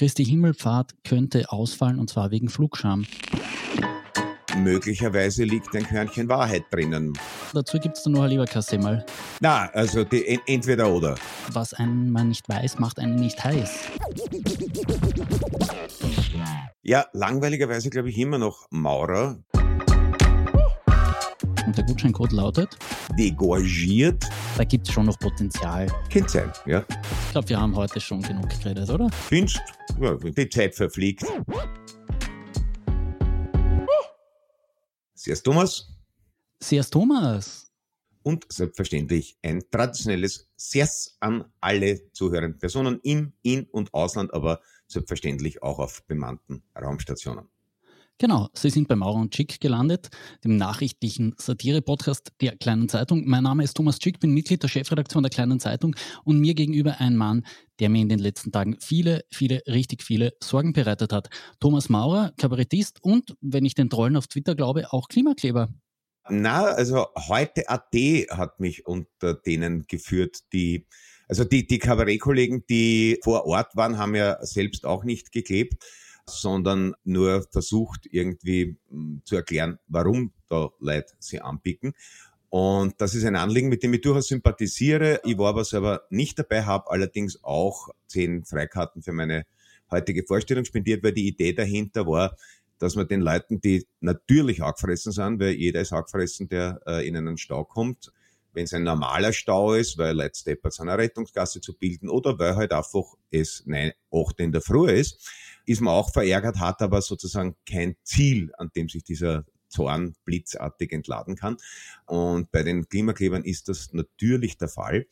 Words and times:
Christi 0.00 0.24
Himmelfahrt 0.24 0.94
könnte 1.04 1.52
ausfallen 1.52 1.98
und 1.98 2.08
zwar 2.08 2.30
wegen 2.30 2.48
Flugscham. 2.48 3.04
Möglicherweise 4.56 5.44
liegt 5.44 5.76
ein 5.76 5.82
Körnchen 5.82 6.26
Wahrheit 6.26 6.62
drinnen. 6.70 7.12
Dazu 7.52 7.78
gibt 7.78 7.98
es 7.98 8.04
dann 8.04 8.14
noch 8.14 8.22
ein 8.22 8.30
Leberkassemmel. 8.30 9.04
Na, 9.40 9.68
also 9.74 10.02
die, 10.04 10.40
entweder 10.46 10.90
oder. 10.90 11.16
Was 11.52 11.74
ein 11.74 12.10
man 12.10 12.28
nicht 12.28 12.48
weiß, 12.48 12.78
macht 12.78 12.98
einen 12.98 13.16
nicht 13.16 13.44
heiß. 13.44 13.90
Ja, 16.80 17.04
langweiligerweise 17.12 17.90
glaube 17.90 18.08
ich 18.08 18.16
immer 18.16 18.38
noch 18.38 18.68
Maurer. 18.70 19.36
Und 21.70 21.78
der 21.78 21.84
Gutscheincode 21.84 22.32
lautet? 22.32 22.76
Degorgiert. 23.16 24.24
Da 24.56 24.64
gibt 24.64 24.88
es 24.88 24.92
schon 24.92 25.06
noch 25.06 25.16
Potenzial. 25.20 25.86
Kind 26.08 26.28
sein, 26.28 26.52
ja. 26.66 26.84
Ich 27.26 27.30
glaube, 27.30 27.48
wir 27.48 27.60
haben 27.60 27.76
heute 27.76 28.00
schon 28.00 28.20
genug 28.22 28.48
geredet, 28.60 28.90
oder? 28.90 29.08
Findest 29.10 29.60
ja, 30.00 30.16
die 30.16 30.48
Zeit 30.48 30.74
verfliegt. 30.74 31.24
Servus 35.14 35.42
Thomas. 35.44 35.96
Servus 36.60 36.90
Thomas. 36.90 37.70
Und 38.24 38.52
selbstverständlich 38.52 39.38
ein 39.40 39.62
traditionelles 39.70 40.50
Servus 40.56 41.18
an 41.20 41.44
alle 41.60 42.10
zuhörenden 42.10 42.58
Personen 42.58 42.98
im 43.04 43.32
In- 43.42 43.68
und 43.70 43.94
Ausland, 43.94 44.34
aber 44.34 44.60
selbstverständlich 44.88 45.62
auch 45.62 45.78
auf 45.78 46.02
bemannten 46.08 46.64
Raumstationen. 46.76 47.46
Genau, 48.20 48.50
Sie 48.52 48.68
sind 48.68 48.86
bei 48.86 48.96
Maurer 48.96 49.18
und 49.18 49.34
Schick 49.34 49.62
gelandet, 49.62 50.10
dem 50.44 50.58
nachrichtlichen 50.58 51.34
Satire-Podcast 51.38 52.32
der 52.42 52.54
Kleinen 52.54 52.90
Zeitung. 52.90 53.22
Mein 53.24 53.44
Name 53.44 53.64
ist 53.64 53.72
Thomas 53.72 53.96
Schick, 53.98 54.20
bin 54.20 54.34
Mitglied 54.34 54.62
der 54.62 54.68
Chefredaktion 54.68 55.22
der 55.22 55.30
Kleinen 55.30 55.58
Zeitung 55.58 55.96
und 56.24 56.38
mir 56.38 56.52
gegenüber 56.52 57.00
ein 57.00 57.16
Mann, 57.16 57.46
der 57.78 57.88
mir 57.88 58.02
in 58.02 58.10
den 58.10 58.18
letzten 58.18 58.52
Tagen 58.52 58.76
viele, 58.78 59.24
viele, 59.30 59.62
richtig 59.66 60.02
viele 60.02 60.34
Sorgen 60.42 60.74
bereitet 60.74 61.14
hat. 61.14 61.30
Thomas 61.60 61.88
Maurer, 61.88 62.34
Kabarettist 62.36 63.02
und, 63.02 63.36
wenn 63.40 63.64
ich 63.64 63.74
den 63.74 63.88
Trollen 63.88 64.18
auf 64.18 64.26
Twitter 64.26 64.54
glaube, 64.54 64.92
auch 64.92 65.08
Klimakleber. 65.08 65.70
Na, 66.28 66.64
also 66.64 67.06
heute 67.16 67.70
AT 67.70 67.94
hat 68.28 68.60
mich 68.60 68.84
unter 68.84 69.32
denen 69.32 69.86
geführt, 69.88 70.40
die 70.52 70.86
also 71.26 71.44
die, 71.44 71.66
die 71.66 71.78
Kabarettkollegen, 71.78 72.66
die 72.68 73.18
vor 73.22 73.46
Ort 73.46 73.76
waren, 73.76 73.96
haben 73.96 74.16
ja 74.16 74.44
selbst 74.44 74.84
auch 74.84 75.04
nicht 75.04 75.32
geklebt 75.32 75.82
sondern 76.26 76.94
nur 77.04 77.46
versucht 77.50 78.06
irgendwie 78.10 78.76
hm, 78.88 79.22
zu 79.24 79.36
erklären, 79.36 79.78
warum 79.88 80.32
da 80.48 80.70
Leute 80.78 81.12
sie 81.18 81.40
anpicken. 81.40 81.94
Und 82.50 83.00
das 83.00 83.14
ist 83.14 83.24
ein 83.24 83.36
Anliegen, 83.36 83.68
mit 83.68 83.82
dem 83.84 83.94
ich 83.94 84.00
durchaus 84.00 84.26
sympathisiere. 84.26 85.20
Ich 85.24 85.38
war 85.38 85.50
aber 85.50 85.64
selber 85.64 86.02
nicht 86.10 86.38
dabei, 86.38 86.64
habe 86.64 86.90
allerdings 86.90 87.44
auch 87.44 87.90
zehn 88.08 88.44
Freikarten 88.44 89.02
für 89.02 89.12
meine 89.12 89.46
heutige 89.90 90.24
Vorstellung 90.24 90.64
spendiert, 90.64 91.02
weil 91.04 91.12
die 91.12 91.28
Idee 91.28 91.52
dahinter 91.52 92.06
war, 92.06 92.36
dass 92.80 92.96
man 92.96 93.06
den 93.06 93.20
Leuten, 93.20 93.60
die 93.60 93.86
natürlich 94.00 94.62
angefressen 94.62 95.12
sind, 95.12 95.38
weil 95.38 95.52
jeder 95.52 95.80
ist 95.80 95.92
angefressen, 95.92 96.48
der 96.48 96.80
äh, 96.86 97.06
in 97.06 97.16
einen 97.16 97.38
Stau 97.38 97.64
kommt, 97.64 98.10
wenn 98.52 98.64
es 98.64 98.72
ein 98.72 98.82
normaler 98.82 99.32
Stau 99.32 99.74
ist, 99.74 99.98
weil 99.98 100.16
Leute 100.16 100.38
steppert 100.38 100.78
eine 100.80 100.98
Rettungsgasse 100.98 101.60
zu 101.60 101.76
bilden 101.76 102.08
oder 102.08 102.38
weil 102.38 102.56
halt 102.56 102.72
einfach 102.72 103.04
es 103.30 103.64
9, 103.66 103.92
8 104.12 104.40
in 104.40 104.52
der 104.52 104.60
Früh 104.60 104.90
ist, 104.90 105.30
ist 105.66 105.80
man 105.80 105.94
auch 105.94 106.12
verärgert, 106.12 106.58
hat 106.58 106.82
aber 106.82 107.00
sozusagen 107.02 107.56
kein 107.68 107.96
Ziel, 108.02 108.52
an 108.58 108.70
dem 108.74 108.88
sich 108.88 109.04
dieser 109.04 109.44
Zorn 109.68 110.14
blitzartig 110.24 110.92
entladen 110.92 111.36
kann. 111.36 111.56
Und 112.06 112.50
bei 112.50 112.62
den 112.62 112.88
Klimaklebern 112.88 113.44
ist 113.44 113.68
das 113.68 113.92
natürlich 113.92 114.58
der 114.58 114.68
Fall. 114.68 115.06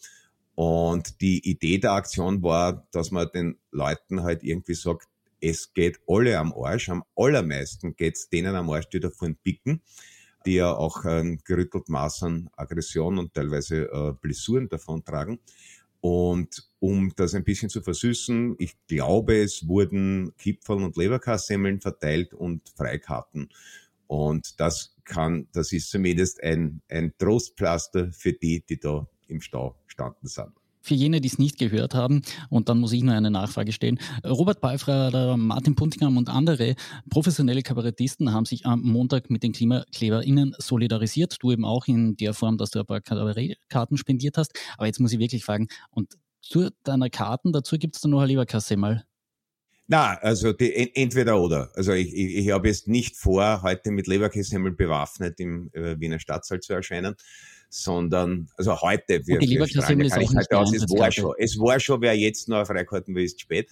Und 0.55 1.21
die 1.21 1.49
Idee 1.49 1.79
der 1.79 1.93
Aktion 1.93 2.43
war, 2.43 2.87
dass 2.91 3.13
man 3.13 3.29
den 3.33 3.59
Leuten 3.71 4.25
halt 4.25 4.43
irgendwie 4.43 4.75
sagt, 4.75 5.07
es 5.41 5.73
geht 5.73 6.01
alle 6.09 6.37
am 6.37 6.53
Arsch, 6.53 6.89
am 6.89 7.05
allermeisten 7.15 7.95
geht's 7.95 8.29
denen 8.29 8.57
am 8.57 8.69
Arsch, 8.71 8.89
die 8.89 8.99
davon 8.99 9.37
picken, 9.37 9.83
die 10.49 10.55
ja 10.55 10.75
auch 10.75 11.05
ein 11.05 11.41
gerüttelt 11.45 11.91
Maß 11.91 12.23
an 12.23 12.49
Aggression 12.57 13.19
und 13.19 13.35
teilweise 13.35 13.83
äh, 13.93 14.15
Blessuren 14.19 14.67
davon 14.71 15.05
tragen. 15.05 15.39
Und 16.01 16.67
um 16.81 17.13
das 17.17 17.35
ein 17.35 17.45
bisschen 17.45 17.69
zu 17.69 17.83
versüßen, 17.83 18.57
ich 18.59 18.75
glaube, 18.87 19.43
es 19.43 19.69
wurden 19.69 20.33
Kipferl 20.39 20.83
und 20.83 20.97
Leberkassemmeln 20.97 21.83
verteilt 21.83 22.33
und 22.33 22.67
Freikarten. 22.77 23.51
Und 24.07 24.59
das 24.59 24.97
kann, 25.05 25.49
das 25.53 25.71
ist 25.73 25.91
zumindest 25.91 26.43
ein, 26.43 26.81
ein 26.89 27.13
Trostpflaster 27.19 28.11
für 28.13 28.33
die, 28.33 28.65
die 28.67 28.81
da 28.81 29.07
im 29.27 29.43
Stau 29.43 29.77
standen 29.87 30.29
sind. 30.29 30.53
Für 30.81 30.95
jene, 30.95 31.21
die 31.21 31.29
es 31.29 31.39
nicht 31.39 31.59
gehört 31.59 31.95
haben, 31.95 32.23
und 32.51 32.69
dann 32.69 32.79
muss 32.79 32.93
ich 32.93 33.03
nur 33.03 33.15
eine 33.15 33.31
Nachfrage 33.31 33.73
stellen. 33.73 33.99
Robert 34.25 34.61
Balfrader, 34.61 35.37
Martin 35.37 35.75
Puntigam 35.75 36.17
und 36.17 36.29
andere 36.29 36.75
professionelle 37.11 37.63
Kabarettisten 37.63 38.33
haben 38.33 38.45
sich 38.45 38.67
am 38.67 38.83
Montag 38.83 39.31
mit 39.31 39.43
den 39.43 39.53
KlimakleberInnen 39.53 40.55
solidarisiert. 40.59 41.37
Du 41.41 41.53
eben 41.53 41.65
auch 41.65 41.87
in 41.87 42.17
der 42.17 42.35
Form, 42.35 42.59
dass 42.59 42.71
du 42.71 42.81
ein 42.81 42.87
paar 42.87 43.01
Kabarettkarten 43.01 43.97
spendiert 43.97 44.39
hast. 44.39 44.53
Aber 44.77 44.87
jetzt 44.87 45.01
muss 45.01 45.13
ich 45.13 45.19
wirklich 45.19 45.45
fragen, 45.45 45.69
und 45.91 46.17
zu 46.41 46.71
deiner 46.85 47.11
Karten, 47.11 47.53
dazu 47.53 47.77
gibt 47.77 47.97
es 47.97 48.03
dann 48.03 48.13
noch 48.13 48.21
ein 48.21 48.29
Leberkasse 48.29 48.77
mal. 48.77 49.05
Na, 49.91 50.19
also 50.19 50.53
die, 50.53 50.95
entweder 50.95 51.41
oder. 51.41 51.71
Also 51.75 51.93
ich, 51.93 52.15
ich, 52.15 52.37
ich 52.37 52.51
habe 52.51 52.69
jetzt 52.69 52.89
nicht 52.89 53.17
vor, 53.17 53.63
heute 53.63 53.91
mit 53.91 54.07
Leberkäsehemmel 54.07 54.73
bewaffnet 54.73 55.41
im 55.41 55.71
äh, 55.73 55.99
Wiener 55.99 56.19
Stadtsaal 56.19 56.61
zu 56.61 56.75
erscheinen 56.75 57.17
sondern, 57.69 58.49
also 58.57 58.81
heute, 58.81 59.27
wir, 59.27 59.39
die 59.39 59.59
wir 59.59 59.67
kann 59.83 60.11
ich 60.21 60.35
heute 60.35 60.59
aus, 60.59 60.75
es 60.75 60.89
war 60.91 61.13
schon, 61.13 61.35
es 61.39 61.59
war 61.59 61.79
schon, 61.81 62.01
wer 62.01 62.17
jetzt 62.17 62.49
noch 62.49 62.67
Freikarten 62.67 63.15
will, 63.15 63.25
ist 63.25 63.41
spät, 63.41 63.69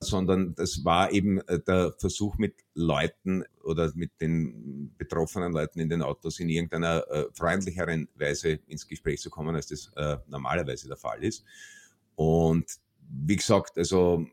sondern 0.00 0.54
das 0.54 0.84
war 0.84 1.12
eben 1.12 1.40
äh, 1.48 1.58
der 1.60 1.94
Versuch 1.98 2.38
mit 2.38 2.54
Leuten 2.74 3.44
oder 3.64 3.90
mit 3.94 4.12
den 4.20 4.94
betroffenen 4.96 5.52
Leuten 5.52 5.80
in 5.80 5.88
den 5.88 6.02
Autos 6.02 6.38
in 6.40 6.48
irgendeiner 6.48 7.04
äh, 7.10 7.24
freundlicheren 7.32 8.08
Weise 8.14 8.60
ins 8.68 8.86
Gespräch 8.86 9.20
zu 9.20 9.30
kommen, 9.30 9.56
als 9.56 9.66
das 9.66 9.90
äh, 9.96 10.18
normalerweise 10.28 10.88
der 10.88 10.96
Fall 10.96 11.24
ist. 11.24 11.44
Und 12.14 12.66
wie 13.10 13.36
gesagt, 13.36 13.76
also 13.76 14.26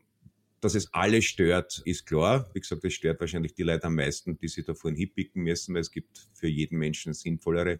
dass 0.66 0.74
es 0.74 0.92
alle 0.92 1.22
stört, 1.22 1.80
ist 1.84 2.06
klar. 2.06 2.50
Wie 2.52 2.58
gesagt, 2.58 2.84
es 2.84 2.92
stört 2.92 3.20
wahrscheinlich 3.20 3.54
die 3.54 3.62
Leute 3.62 3.84
am 3.84 3.94
meisten, 3.94 4.36
die 4.36 4.48
sich 4.48 4.64
davon 4.64 4.96
hinpicken 4.96 5.44
müssen, 5.44 5.74
weil 5.74 5.82
es 5.82 5.92
gibt 5.92 6.26
für 6.34 6.48
jeden 6.48 6.76
Menschen 6.76 7.14
sinnvollere 7.14 7.78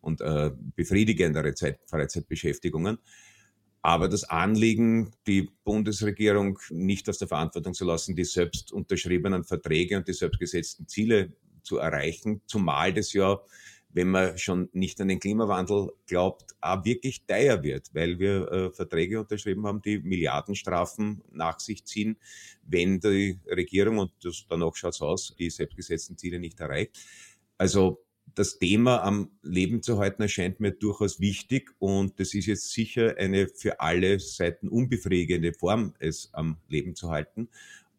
und 0.00 0.20
äh, 0.20 0.50
befriedigendere 0.74 1.54
Zeit, 1.54 1.78
Freizeitbeschäftigungen. 1.86 2.98
Aber 3.82 4.08
das 4.08 4.24
Anliegen, 4.24 5.12
die 5.28 5.48
Bundesregierung 5.62 6.58
nicht 6.70 7.08
aus 7.08 7.18
der 7.18 7.28
Verantwortung 7.28 7.72
zu 7.72 7.84
lassen, 7.84 8.16
die 8.16 8.24
selbst 8.24 8.72
unterschriebenen 8.72 9.44
Verträge 9.44 9.96
und 9.96 10.08
die 10.08 10.12
selbst 10.12 10.40
gesetzten 10.40 10.88
Ziele 10.88 11.34
zu 11.62 11.78
erreichen, 11.78 12.42
zumal 12.46 12.92
das 12.92 13.12
ja, 13.12 13.38
wenn 13.94 14.08
man 14.08 14.36
schon 14.36 14.68
nicht 14.72 15.00
an 15.00 15.08
den 15.08 15.20
Klimawandel 15.20 15.92
glaubt, 16.06 16.54
auch 16.60 16.84
wirklich 16.84 17.24
teuer 17.26 17.62
wird, 17.62 17.94
weil 17.94 18.18
wir 18.18 18.50
äh, 18.50 18.70
Verträge 18.72 19.20
unterschrieben 19.20 19.66
haben, 19.66 19.80
die 19.82 20.00
Milliardenstrafen 20.00 21.22
nach 21.30 21.60
sich 21.60 21.84
ziehen, 21.84 22.16
wenn 22.66 22.98
die 22.98 23.38
Regierung, 23.46 23.98
und 23.98 24.12
das, 24.22 24.46
danach 24.48 24.74
schaut 24.74 24.94
es 24.94 25.00
aus, 25.00 25.34
die 25.38 25.48
selbstgesetzten 25.48 26.18
Ziele 26.18 26.40
nicht 26.40 26.58
erreicht. 26.58 26.98
Also 27.56 28.04
das 28.34 28.58
Thema 28.58 29.04
am 29.04 29.30
Leben 29.42 29.80
zu 29.80 29.98
halten 29.98 30.22
erscheint 30.22 30.58
mir 30.58 30.72
durchaus 30.72 31.20
wichtig 31.20 31.70
und 31.78 32.18
das 32.18 32.34
ist 32.34 32.46
jetzt 32.46 32.72
sicher 32.72 33.14
eine 33.16 33.46
für 33.46 33.78
alle 33.78 34.18
Seiten 34.18 34.68
unbefriedigende 34.68 35.52
Form, 35.52 35.94
es 36.00 36.30
am 36.32 36.56
Leben 36.68 36.96
zu 36.96 37.10
halten. 37.10 37.48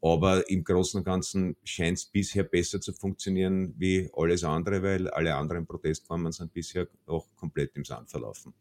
Aber 0.06 0.48
im 0.52 0.64
Großen 0.64 1.00
und 1.00 1.04
Ganzen 1.04 1.58
scheint 1.64 1.98
es 1.98 2.06
bisher 2.06 2.44
besser 2.44 2.80
zu 2.80 2.94
funktionieren 2.94 3.74
wie 3.80 4.08
alles 4.16 4.44
andere, 4.44 4.84
weil 4.84 5.10
alle 5.10 5.34
anderen 5.34 5.66
Protestformen 5.66 6.32
sind 6.32 6.54
bisher 6.54 6.88
auch 7.08 7.26
komplett 7.36 7.76
im 7.76 7.84
Sand 7.86 8.12
verlaufen. 8.12 8.54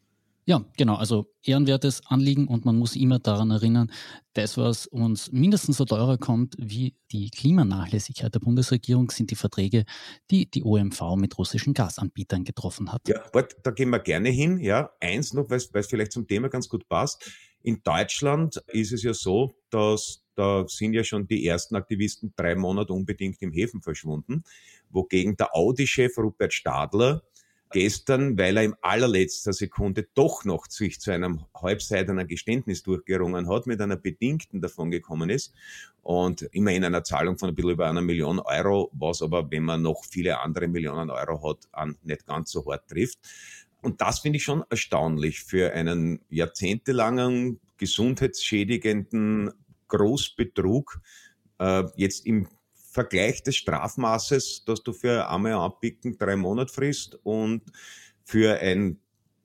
Ja, 0.47 0.65
genau. 0.79 0.95
Also 0.95 1.27
ehrenwertes 1.43 2.01
Anliegen 2.07 2.49
und 2.49 2.65
man 2.65 2.79
muss 2.79 2.97
immer 2.97 3.19
daran 3.19 3.51
erinnern, 3.51 3.93
das, 4.33 4.57
was 4.57 4.87
uns 4.87 5.33
mindestens 5.33 5.77
so 5.77 5.85
teurer 5.85 6.17
kommt 6.17 6.55
wie 6.59 6.95
die 7.13 7.29
Klimanachlässigkeit 7.29 8.35
der 8.35 8.41
Bundesregierung, 8.41 9.11
sind 9.11 9.31
die 9.31 9.37
Verträge, 9.37 9.85
die 10.31 10.51
die 10.51 10.65
OMV 10.65 11.17
mit 11.17 11.37
russischen 11.37 11.75
Gasanbietern 11.75 12.45
getroffen 12.45 12.91
hat. 12.91 13.07
Ja, 13.07 13.23
wart, 13.35 13.55
da 13.63 13.71
gehen 13.71 13.91
wir 13.91 14.01
gerne 14.01 14.31
hin. 14.31 14.61
Ja, 14.61 14.93
eins 14.99 15.35
noch, 15.35 15.51
weil 15.51 15.59
es 15.59 15.87
vielleicht 15.87 16.13
zum 16.13 16.27
Thema 16.27 16.49
ganz 16.49 16.71
gut 16.71 16.89
passt. 16.89 17.31
In 17.61 17.83
Deutschland 17.83 18.63
ist 18.69 18.93
es 18.93 19.03
ja 19.03 19.13
so, 19.13 19.53
dass 19.69 20.24
da 20.35 20.67
sind 20.69 20.95
ja 20.95 21.05
schon 21.05 21.27
die 21.27 21.47
ersten 21.47 21.77
Aktivisten 21.77 22.33
drei 22.37 22.55
Monate 22.55 22.93
unbedingt 22.93 23.41
im 23.43 23.53
Häfen 23.53 23.83
verschwunden, 23.83 24.45
wogegen 24.91 25.37
der 25.37 25.55
Audi-Chef 25.55 26.17
Rupert 26.19 26.53
Stadler 26.53 27.23
gestern, 27.75 28.39
weil 28.39 28.57
er 28.57 28.63
im 28.63 28.77
allerletzter 28.83 29.53
Sekunde 29.53 30.07
doch 30.15 30.45
noch 30.45 30.67
sich 30.67 31.01
zu 31.01 31.11
einem 31.11 31.45
halbseidenen 31.61 32.29
Geständnis 32.29 32.85
durchgerungen 32.85 33.49
hat, 33.49 33.67
mit 33.67 33.81
einer 33.81 33.97
bedingten 33.97 34.61
davongekommen 34.61 35.29
ist 35.29 35.53
und 36.03 36.43
immerhin 36.53 36.85
einer 36.85 37.03
Zahlung 37.03 37.37
von 37.37 37.49
ein 37.49 37.55
bisschen 37.57 37.73
über 37.73 37.89
einer 37.89 38.01
Million 38.01 38.39
Euro, 38.39 38.91
was 38.93 39.23
aber, 39.23 39.51
wenn 39.51 39.65
man 39.65 39.83
noch 39.83 40.05
viele 40.05 40.41
andere 40.41 40.69
Millionen 40.69 41.11
Euro 41.11 41.51
hat, 41.51 41.67
an 41.73 41.97
nicht 42.05 42.27
ganz 42.27 42.53
so 42.53 42.65
hart 42.65 42.89
trifft. 42.89 43.19
Und 43.83 44.01
das 44.01 44.21
finde 44.21 44.37
ich 44.37 44.45
schon 44.45 44.63
erstaunlich 44.71 45.41
für 45.41 45.73
einen 45.73 46.21
jahrzehntelangen 46.31 47.59
gesundheitsschädigenden 47.77 49.51
Großbetrug, 49.97 51.01
Äh, 51.61 51.85
jetzt 51.97 52.27
im 52.27 52.49
Vergleich 52.73 53.43
des 53.45 53.57
Strafmaßes, 53.57 54.65
dass 54.67 54.83
du 54.83 54.93
für 54.93 55.29
einmal 55.31 55.53
anpicken 55.55 56.19
drei 56.19 56.37
Monate 56.37 56.73
frisst 56.73 57.19
und 57.23 57.63
für 58.25 58.59
ein 58.59 58.99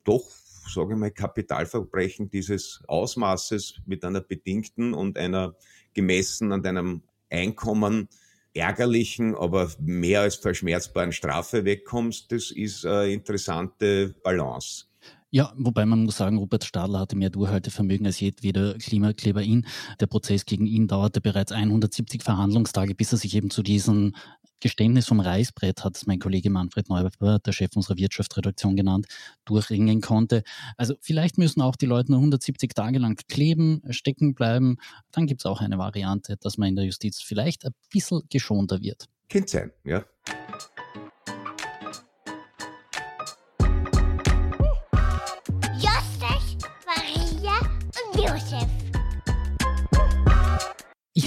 doch, 0.04 0.25
sage 0.74 0.94
ich 0.94 1.00
mal, 1.00 1.12
Kapitalverbrechen 1.12 2.30
dieses 2.30 2.81
Ausmaßes 2.88 3.81
mit 3.86 4.04
einer 4.04 4.22
bedingten 4.22 4.96
und 4.96 5.18
einer 5.18 5.56
gemessen 5.94 6.52
an 6.52 6.63
deinem 6.63 7.04
Einkommen 7.30 8.10
ärgerlichen, 8.54 9.36
aber 9.36 9.72
mehr 9.80 10.22
als 10.22 10.36
verschmerzbaren 10.36 11.12
Strafe 11.12 11.66
wegkommst, 11.66 12.31
das 12.31 12.52
ist 12.52 12.86
eine 12.86 13.13
interessante 13.13 14.16
Balance. 14.24 14.88
Ja, 15.31 15.54
wobei 15.58 15.86
man 15.86 16.06
muss 16.06 16.18
sagen, 16.18 16.40
Robert 16.40 16.64
Stadler 16.64 17.00
hatte 17.00 17.16
mehr 17.16 17.30
Durchhaltevermögen 17.30 18.08
als 18.08 18.20
jedweder 18.20 18.74
Klimakleber 18.76 19.44
ihn. 19.44 19.68
Der 20.00 20.08
Prozess 20.08 20.46
gegen 20.46 20.66
ihn 20.66 20.88
dauerte 20.88 21.22
bereits 21.22 21.52
170 21.52 22.24
Verhandlungstage, 22.24 22.96
bis 22.96 23.12
er 23.12 23.20
sich 23.20 23.36
eben 23.36 23.52
zu 23.52 23.62
diesem 23.62 24.14
Geständnis 24.60 25.08
vom 25.08 25.20
Reißbrett, 25.20 25.84
hat 25.84 25.96
es 25.96 26.08
mein 26.08 26.20
Kollege 26.20 26.50
Manfred 26.50 26.90
Neuber, 26.90 27.40
der 27.40 27.52
Chef 27.52 27.76
unserer 27.76 27.98
Wirtschaftsredaktion 27.98 28.76
genannt, 28.76 29.06
durchringen 29.46 30.02
konnte. 30.02 30.44
Also 30.78 30.96
vielleicht 31.00 31.38
müssen 31.38 31.62
auch 31.62 31.76
die 31.76 31.86
Leute 31.86 32.12
nur 32.12 32.20
170 32.20 32.74
Tage 32.74 33.00
lang 33.00 33.16
kleben, 33.28 33.81
stecken 33.92 34.34
bleiben. 34.34 34.78
Dann 35.12 35.28
gibt 35.28 35.42
es 35.42 35.46
auch 35.46 35.62
eine 35.62 35.78
Variante, 35.78 36.38
dass 36.38 36.58
man 36.58 36.70
in 36.70 36.76
der 36.76 36.86
Justiz 36.86 37.22
vielleicht 37.22 37.66
ein 37.66 37.74
bisschen 37.92 38.24
geschonter 38.30 38.81
wird. 38.81 39.06
Kind 39.30 39.48
sein, 39.48 39.72
ja. 39.86 40.04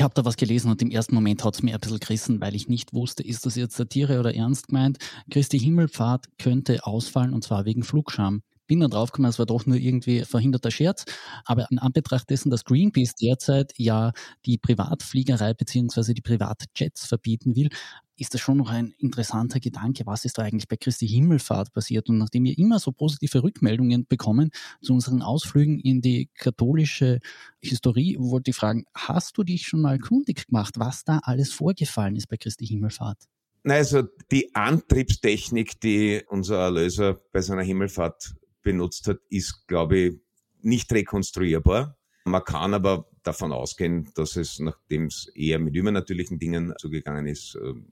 Ich 0.03 0.05
habe 0.05 0.15
da 0.15 0.25
was 0.25 0.37
gelesen 0.37 0.69
und 0.69 0.83
im 0.83 0.91
ersten 0.91 1.15
Moment 1.15 1.45
hat 1.45 1.55
es 1.55 1.63
mir 1.63 1.75
ein 1.75 1.81
bisschen 1.81 2.01
gerissen, 2.01 2.41
weil 2.41 2.57
ich 2.57 2.67
nicht 2.67 2.93
wusste, 2.93 3.23
ist 3.23 3.47
das 3.47 3.55
jetzt 3.55 3.77
Satire 3.77 4.19
oder 4.19 4.35
ernst 4.35 4.67
gemeint. 4.67 4.99
Christi 5.31 5.61
Himmelfahrt 5.61 6.27
könnte 6.39 6.85
ausfallen 6.85 7.33
und 7.33 7.45
zwar 7.45 7.67
wegen 7.67 7.85
Flugscham 7.85 8.43
bin 8.73 8.81
dann 8.81 8.91
draufgekommen, 8.91 9.29
es 9.29 9.39
war 9.39 9.45
doch 9.45 9.67
nur 9.67 9.77
irgendwie 9.77 10.23
verhinderter 10.23 10.71
Scherz. 10.71 11.05
Aber 11.45 11.67
in 11.71 11.79
Anbetracht 11.79 12.31
dessen, 12.31 12.49
dass 12.49 12.65
Greenpeace 12.65 13.15
derzeit 13.17 13.75
ja 13.77 14.13
die 14.47 14.57
Privatfliegerei 14.57 15.53
beziehungsweise 15.53 16.15
die 16.15 16.23
Privatjets 16.23 17.05
verbieten 17.05 17.55
will, 17.55 17.69
ist 18.17 18.33
das 18.33 18.41
schon 18.41 18.57
noch 18.57 18.71
ein 18.71 18.95
interessanter 18.97 19.61
Gedanke. 19.61 20.07
Was 20.07 20.25
ist 20.25 20.39
da 20.39 20.43
eigentlich 20.43 20.69
bei 20.69 20.77
Christi 20.77 21.07
Himmelfahrt 21.07 21.75
passiert? 21.75 22.09
Und 22.09 22.17
nachdem 22.17 22.45
wir 22.45 22.57
immer 22.57 22.79
so 22.79 22.93
positive 22.93 23.43
Rückmeldungen 23.43 24.07
bekommen 24.07 24.53
zu 24.81 24.95
unseren 24.95 25.21
Ausflügen 25.21 25.79
in 25.79 26.01
die 26.01 26.31
katholische 26.35 27.19
Historie, 27.61 28.17
wollte 28.19 28.53
ich 28.53 28.57
fragen, 28.57 28.87
hast 28.95 29.37
du 29.37 29.43
dich 29.43 29.67
schon 29.67 29.83
mal 29.83 29.99
kundig 29.99 30.47
gemacht, 30.47 30.79
was 30.79 31.05
da 31.05 31.19
alles 31.25 31.53
vorgefallen 31.53 32.17
ist 32.17 32.29
bei 32.29 32.39
Christi 32.39 32.67
Himmelfahrt? 32.67 33.19
Also 33.65 34.05
die 34.31 34.55
Antriebstechnik, 34.55 35.79
die 35.81 36.23
unser 36.27 36.57
Erlöser 36.57 37.19
bei 37.33 37.43
seiner 37.43 37.63
Himmelfahrt 37.63 38.35
benutzt 38.62 39.09
hat, 39.09 39.19
ist, 39.29 39.67
glaube 39.67 39.99
ich, 39.99 40.20
nicht 40.61 40.93
rekonstruierbar. 40.93 41.97
Man 42.25 42.44
kann 42.44 42.75
aber 42.75 43.09
davon 43.23 43.53
ausgehen, 43.53 44.11
dass 44.14 44.37
es, 44.37 44.59
nachdem 44.59 45.06
es 45.06 45.29
eher 45.35 45.59
mit 45.59 45.75
übernatürlichen 45.75 46.38
Dingen 46.38 46.73
zugegangen 46.79 47.26
ist, 47.26 47.59
ähm, 47.62 47.87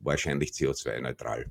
wahrscheinlich 0.00 0.50
CO2-neutral 0.50 1.50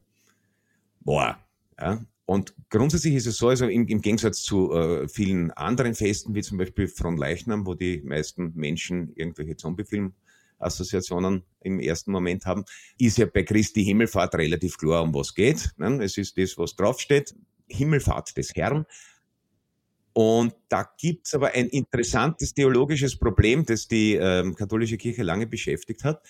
war. 1.02 1.48
Ja? 1.80 2.04
Und 2.26 2.56
grundsätzlich 2.70 3.14
ist 3.14 3.28
es 3.28 3.38
so, 3.38 3.50
also 3.50 3.68
im, 3.68 3.88
im 3.88 4.02
Gegensatz 4.02 4.42
zu 4.42 4.74
äh, 4.74 5.08
vielen 5.08 5.52
anderen 5.52 5.94
Festen, 5.94 6.34
wie 6.34 6.42
zum 6.42 6.58
Beispiel 6.58 6.88
Fronleichnam, 6.88 7.68
wo 7.68 7.76
die 7.76 8.02
meisten 8.02 8.52
Menschen 8.56 9.14
irgendwelche 9.16 9.56
Zombiefilm-Assoziationen 9.58 11.44
im 11.62 11.80
ersten 11.80 12.12
Moment 12.12 12.46
haben, 12.48 12.66
ist 12.98 13.20
ja 13.20 13.28
bei 13.28 13.44
Christi 13.44 13.84
Himmelfahrt 13.84 14.34
relativ 14.36 14.78
klar, 14.78 15.04
um 15.04 15.14
was 15.14 15.36
geht. 15.36 15.72
Ne? 15.78 16.04
Es 16.04 16.18
ist 16.18 16.36
das, 16.38 16.58
was 16.58 16.76
draufsteht. 16.76 17.36
Himmelfahrt 17.68 18.36
des 18.38 18.56
Herrn. 18.56 18.86
Und 20.14 20.54
da 20.70 20.90
gibt's 20.98 21.34
aber 21.34 21.54
ein 21.54 21.68
interessantes 21.68 22.54
theologisches 22.54 23.20
Problem, 23.20 23.66
das 23.66 23.90
die 23.90 24.14
ähm, 24.14 24.56
katholische 24.56 24.98
Kirche 24.98 25.24
lange 25.24 25.46
beschäftigt 25.46 26.06
hat, 26.06 26.22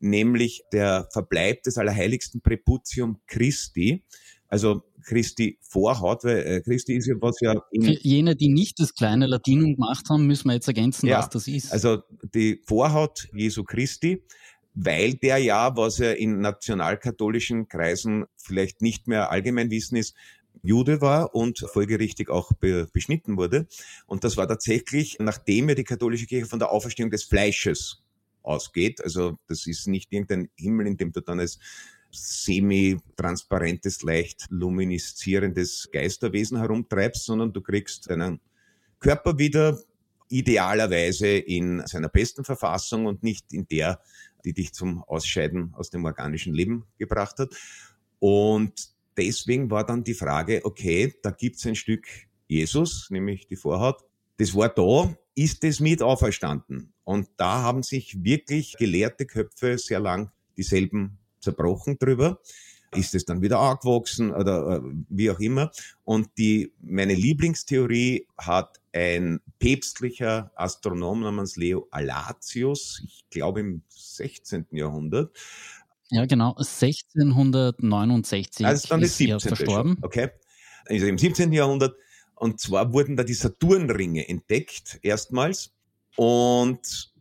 nämlich 0.00 0.62
der 0.72 1.08
Verbleib 1.12 1.62
des 1.62 1.76
Allerheiligsten 1.76 2.40
Präputium 2.40 3.20
Christi, 3.26 4.02
also 4.48 4.84
Christi 5.02 5.58
Vorhaut, 5.60 6.24
weil 6.24 6.38
äh, 6.38 6.60
Christi 6.62 6.94
ist 6.94 7.06
ja 7.06 7.16
was 7.20 7.38
ja... 7.40 7.54
Für 7.54 7.98
jene, 8.00 8.34
die 8.34 8.48
nicht 8.48 8.80
das 8.80 8.94
kleine 8.94 9.26
Latinum 9.26 9.74
gemacht 9.74 10.08
haben, 10.08 10.26
müssen 10.26 10.48
wir 10.48 10.54
jetzt 10.54 10.68
ergänzen, 10.68 11.06
ja, 11.06 11.18
was 11.18 11.28
das 11.28 11.46
ist. 11.46 11.70
Also 11.70 12.02
die 12.34 12.62
Vorhaut 12.64 13.28
Jesu 13.34 13.64
Christi, 13.64 14.24
weil 14.72 15.14
der 15.14 15.36
ja, 15.36 15.76
was 15.76 15.98
ja 15.98 16.12
in 16.12 16.40
nationalkatholischen 16.40 17.68
Kreisen 17.68 18.24
vielleicht 18.36 18.80
nicht 18.80 19.06
mehr 19.06 19.30
allgemein 19.30 19.70
wissen 19.70 19.96
ist, 19.96 20.14
Jude 20.64 21.00
war 21.02 21.34
und 21.34 21.58
folgerichtig 21.58 22.30
auch 22.30 22.52
be 22.54 22.88
beschnitten 22.92 23.36
wurde. 23.36 23.66
Und 24.06 24.24
das 24.24 24.36
war 24.36 24.48
tatsächlich, 24.48 25.18
nachdem 25.20 25.68
ja 25.68 25.74
die 25.74 25.84
katholische 25.84 26.26
Kirche 26.26 26.46
von 26.46 26.58
der 26.58 26.70
Auferstehung 26.70 27.10
des 27.10 27.24
Fleisches 27.24 28.02
ausgeht. 28.42 29.04
Also 29.04 29.38
das 29.46 29.66
ist 29.66 29.86
nicht 29.86 30.10
irgendein 30.12 30.48
Himmel, 30.56 30.86
in 30.86 30.96
dem 30.96 31.12
du 31.12 31.20
dann 31.20 31.40
als 31.40 31.58
semi-transparentes, 32.10 34.02
leicht 34.02 34.46
lumineszierendes 34.48 35.90
Geisterwesen 35.92 36.58
herumtreibst, 36.58 37.24
sondern 37.24 37.52
du 37.52 37.60
kriegst 37.60 38.08
deinen 38.08 38.40
Körper 39.00 39.36
wieder 39.38 39.78
idealerweise 40.28 41.28
in 41.28 41.86
seiner 41.86 42.08
besten 42.08 42.44
Verfassung 42.44 43.06
und 43.06 43.22
nicht 43.22 43.52
in 43.52 43.66
der, 43.68 44.00
die 44.44 44.54
dich 44.54 44.72
zum 44.72 45.02
Ausscheiden 45.04 45.74
aus 45.74 45.90
dem 45.90 46.04
organischen 46.04 46.54
Leben 46.54 46.86
gebracht 46.98 47.38
hat. 47.38 47.54
Und 48.18 48.93
deswegen 49.16 49.70
war 49.70 49.84
dann 49.84 50.04
die 50.04 50.14
Frage, 50.14 50.60
okay, 50.64 51.14
da 51.22 51.30
gibt's 51.30 51.66
ein 51.66 51.74
Stück 51.74 52.06
Jesus, 52.46 53.08
nämlich 53.10 53.46
die 53.46 53.56
Vorhaut. 53.56 54.04
Das 54.36 54.54
war 54.54 54.68
da, 54.68 55.16
ist 55.34 55.64
es 55.64 55.80
mit 55.80 56.02
auferstanden? 56.02 56.92
Und 57.04 57.28
da 57.36 57.62
haben 57.62 57.82
sich 57.82 58.22
wirklich 58.24 58.76
gelehrte 58.78 59.26
Köpfe 59.26 59.78
sehr 59.78 60.00
lang 60.00 60.30
dieselben 60.56 61.18
zerbrochen 61.40 61.98
drüber. 61.98 62.40
Ist 62.94 63.14
es 63.14 63.24
dann 63.24 63.42
wieder 63.42 63.58
angewachsen 63.58 64.32
oder 64.32 64.76
äh, 64.76 64.80
wie 65.08 65.30
auch 65.30 65.40
immer? 65.40 65.70
Und 66.04 66.28
die, 66.38 66.72
meine 66.80 67.14
Lieblingstheorie 67.14 68.28
hat 68.38 68.80
ein 68.92 69.40
päpstlicher 69.58 70.52
Astronom 70.54 71.20
namens 71.20 71.56
Leo 71.56 71.88
Alatius, 71.90 73.02
ich 73.04 73.24
glaube 73.30 73.60
im 73.60 73.82
16. 73.88 74.66
Jahrhundert, 74.70 75.36
ja, 76.10 76.26
genau. 76.26 76.54
1669 76.56 78.66
also 78.66 78.88
dann 78.88 79.02
ist, 79.02 79.20
ist 79.20 79.28
er 79.28 79.40
verstorben. 79.40 79.94
Schon. 79.94 80.04
Okay. 80.04 80.30
Also 80.86 81.06
im 81.06 81.18
17. 81.18 81.52
Jahrhundert. 81.52 81.96
Und 82.34 82.60
zwar 82.60 82.92
wurden 82.92 83.16
da 83.16 83.22
die 83.22 83.34
Saturnringe 83.34 84.28
entdeckt, 84.28 84.98
erstmals. 85.02 85.72
Und 86.16 87.12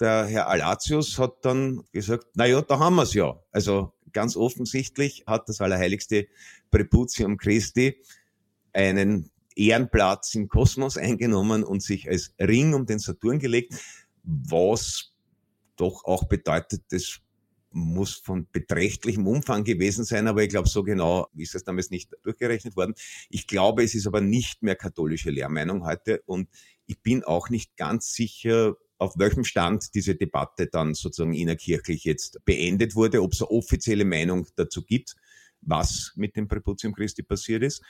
der 0.00 0.26
Herr 0.26 0.48
Alatius 0.48 1.18
hat 1.18 1.44
dann 1.44 1.84
gesagt, 1.92 2.26
na 2.34 2.46
ja, 2.46 2.62
da 2.62 2.78
haben 2.78 2.96
wir 2.96 3.04
es 3.04 3.14
ja. 3.14 3.38
Also 3.52 3.92
ganz 4.12 4.36
offensichtlich 4.36 5.24
hat 5.26 5.48
das 5.48 5.60
Allerheiligste 5.60 6.26
Präputium 6.70 7.36
Christi 7.36 7.96
einen 8.72 9.30
Ehrenplatz 9.54 10.34
im 10.34 10.48
Kosmos 10.48 10.98
eingenommen 10.98 11.64
und 11.64 11.82
sich 11.82 12.08
als 12.08 12.34
Ring 12.38 12.74
um 12.74 12.86
den 12.86 12.98
Saturn 12.98 13.38
gelegt, 13.38 13.74
was 14.22 15.12
doch 15.76 16.04
auch 16.04 16.24
bedeutet, 16.24 16.82
das 16.90 17.20
muss 17.70 18.14
von 18.14 18.46
beträchtlichem 18.50 19.26
Umfang 19.26 19.64
gewesen 19.64 20.04
sein, 20.04 20.28
aber 20.28 20.42
ich 20.42 20.48
glaube, 20.48 20.68
so 20.68 20.82
genau 20.82 21.28
ist 21.36 21.54
es 21.54 21.64
damals 21.64 21.90
nicht 21.90 22.10
durchgerechnet 22.22 22.76
worden. 22.76 22.94
Ich 23.28 23.46
glaube, 23.46 23.82
es 23.84 23.94
ist 23.94 24.06
aber 24.06 24.20
nicht 24.20 24.62
mehr 24.62 24.76
katholische 24.76 25.30
Lehrmeinung 25.30 25.84
heute 25.84 26.22
und 26.26 26.48
ich 26.86 27.00
bin 27.02 27.24
auch 27.24 27.50
nicht 27.50 27.76
ganz 27.76 28.12
sicher, 28.12 28.76
auf 28.98 29.18
welchem 29.18 29.44
Stand 29.44 29.94
diese 29.94 30.14
Debatte 30.14 30.68
dann 30.68 30.94
sozusagen 30.94 31.34
innerkirchlich 31.34 32.04
jetzt 32.04 32.44
beendet 32.44 32.94
wurde, 32.94 33.22
ob 33.22 33.32
es 33.32 33.42
eine 33.42 33.50
offizielle 33.50 34.04
Meinung 34.04 34.46
dazu 34.56 34.82
gibt, 34.82 35.16
was 35.60 36.12
mit 36.16 36.36
dem 36.36 36.48
Präputium 36.48 36.94
Christi 36.94 37.22
passiert 37.22 37.62
ist. 37.62 37.82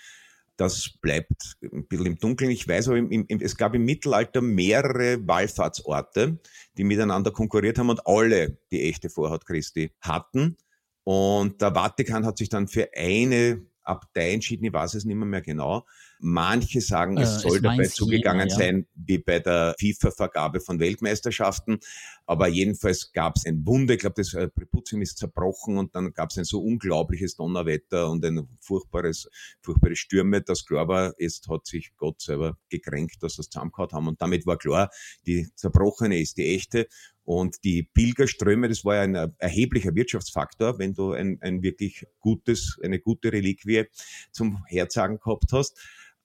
Das 0.56 0.90
bleibt 1.00 1.56
ein 1.62 1.86
bisschen 1.86 2.06
im 2.06 2.18
Dunkeln. 2.18 2.50
Ich 2.50 2.66
weiß 2.66 2.88
aber, 2.88 2.96
im, 2.96 3.10
im, 3.10 3.40
es 3.40 3.56
gab 3.56 3.74
im 3.74 3.84
Mittelalter 3.84 4.40
mehrere 4.40 5.26
Wallfahrtsorte, 5.26 6.38
die 6.76 6.84
miteinander 6.84 7.30
konkurriert 7.30 7.78
haben 7.78 7.90
und 7.90 8.06
alle 8.06 8.58
die 8.70 8.82
echte 8.88 9.10
Vorhaut 9.10 9.44
Christi 9.44 9.92
hatten. 10.00 10.56
Und 11.04 11.60
der 11.60 11.74
Vatikan 11.74 12.24
hat 12.24 12.38
sich 12.38 12.48
dann 12.48 12.68
für 12.68 12.88
eine 12.94 13.66
Abtei 13.82 14.32
entschieden, 14.32 14.64
ich 14.64 14.72
weiß 14.72 14.94
es 14.94 15.04
nicht 15.04 15.16
mehr, 15.16 15.26
mehr 15.26 15.42
genau, 15.42 15.86
Manche 16.18 16.80
sagen, 16.80 17.18
es 17.18 17.36
äh, 17.36 17.40
soll 17.40 17.56
es 17.56 17.62
dabei 17.62 17.86
zugegangen 17.86 18.48
jeder, 18.48 18.60
ja. 18.60 18.66
sein 18.66 18.86
wie 18.94 19.18
bei 19.18 19.38
der 19.40 19.74
FIFA-Vergabe 19.78 20.60
von 20.60 20.80
Weltmeisterschaften. 20.80 21.78
Aber 22.26 22.48
jedenfalls 22.48 23.12
gab 23.12 23.36
es 23.36 23.46
ein 23.46 23.64
Wunder, 23.66 23.94
ich 23.94 24.00
glaube, 24.00 24.14
das 24.16 24.34
äh, 24.34 24.48
Präputium 24.48 25.02
ist 25.02 25.18
zerbrochen 25.18 25.78
und 25.78 25.94
dann 25.94 26.12
gab 26.12 26.30
es 26.30 26.38
ein 26.38 26.44
so 26.44 26.60
unglaubliches 26.60 27.36
Donnerwetter 27.36 28.10
und 28.10 28.24
ein 28.24 28.48
furchtbares, 28.60 29.28
furchtbare 29.60 29.94
Stürme, 29.94 30.42
dass 30.42 30.66
klar 30.66 30.88
war, 30.88 31.14
jetzt 31.18 31.48
hat 31.48 31.66
sich 31.66 31.92
Gott 31.96 32.20
selber 32.20 32.58
gekränkt, 32.68 33.22
dass 33.22 33.38
es 33.38 33.48
zusammengehauen 33.48 33.92
haben. 33.92 34.08
Und 34.08 34.20
damit 34.20 34.46
war 34.46 34.58
klar, 34.58 34.90
die 35.26 35.48
zerbrochene 35.54 36.18
ist 36.18 36.36
die 36.36 36.54
echte 36.54 36.88
und 37.26 37.64
die 37.64 37.82
Pilgerströme, 37.82 38.68
das 38.68 38.84
war 38.84 38.96
ja 38.96 39.02
ein 39.02 39.34
erheblicher 39.38 39.94
Wirtschaftsfaktor, 39.94 40.78
wenn 40.78 40.94
du 40.94 41.12
ein, 41.12 41.38
ein 41.40 41.60
wirklich 41.60 42.06
gutes, 42.20 42.78
eine 42.82 43.00
gute 43.00 43.32
Reliquie 43.32 43.84
zum 44.30 44.64
Herzagen 44.66 45.18
gehabt 45.18 45.52
hast. 45.52 45.76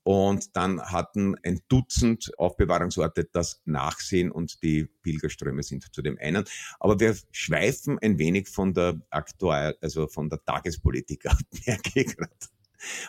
Und 0.04 0.56
dann 0.56 0.82
hatten 0.82 1.36
ein 1.44 1.62
Dutzend 1.68 2.32
Aufbewahrungsorte 2.40 3.30
das 3.32 3.62
Nachsehen 3.66 4.32
und 4.32 4.64
die 4.64 4.86
Pilgerströme 5.04 5.62
sind 5.64 5.94
zu 5.94 6.02
dem 6.02 6.18
einen. 6.20 6.46
Aber 6.80 7.00
wir 7.00 7.16
schweifen 7.32 8.00
ein 8.00 8.18
wenig 8.18 8.50
von 8.50 8.74
der 8.74 9.00
aktuell, 9.10 9.78
also 9.82 10.08
von 10.08 10.30
der 10.30 10.44
Tagespolitik 10.44 11.26
ab, 11.28 11.38
merke 11.66 12.02
ich 12.02 12.18
gerade. 12.18 12.32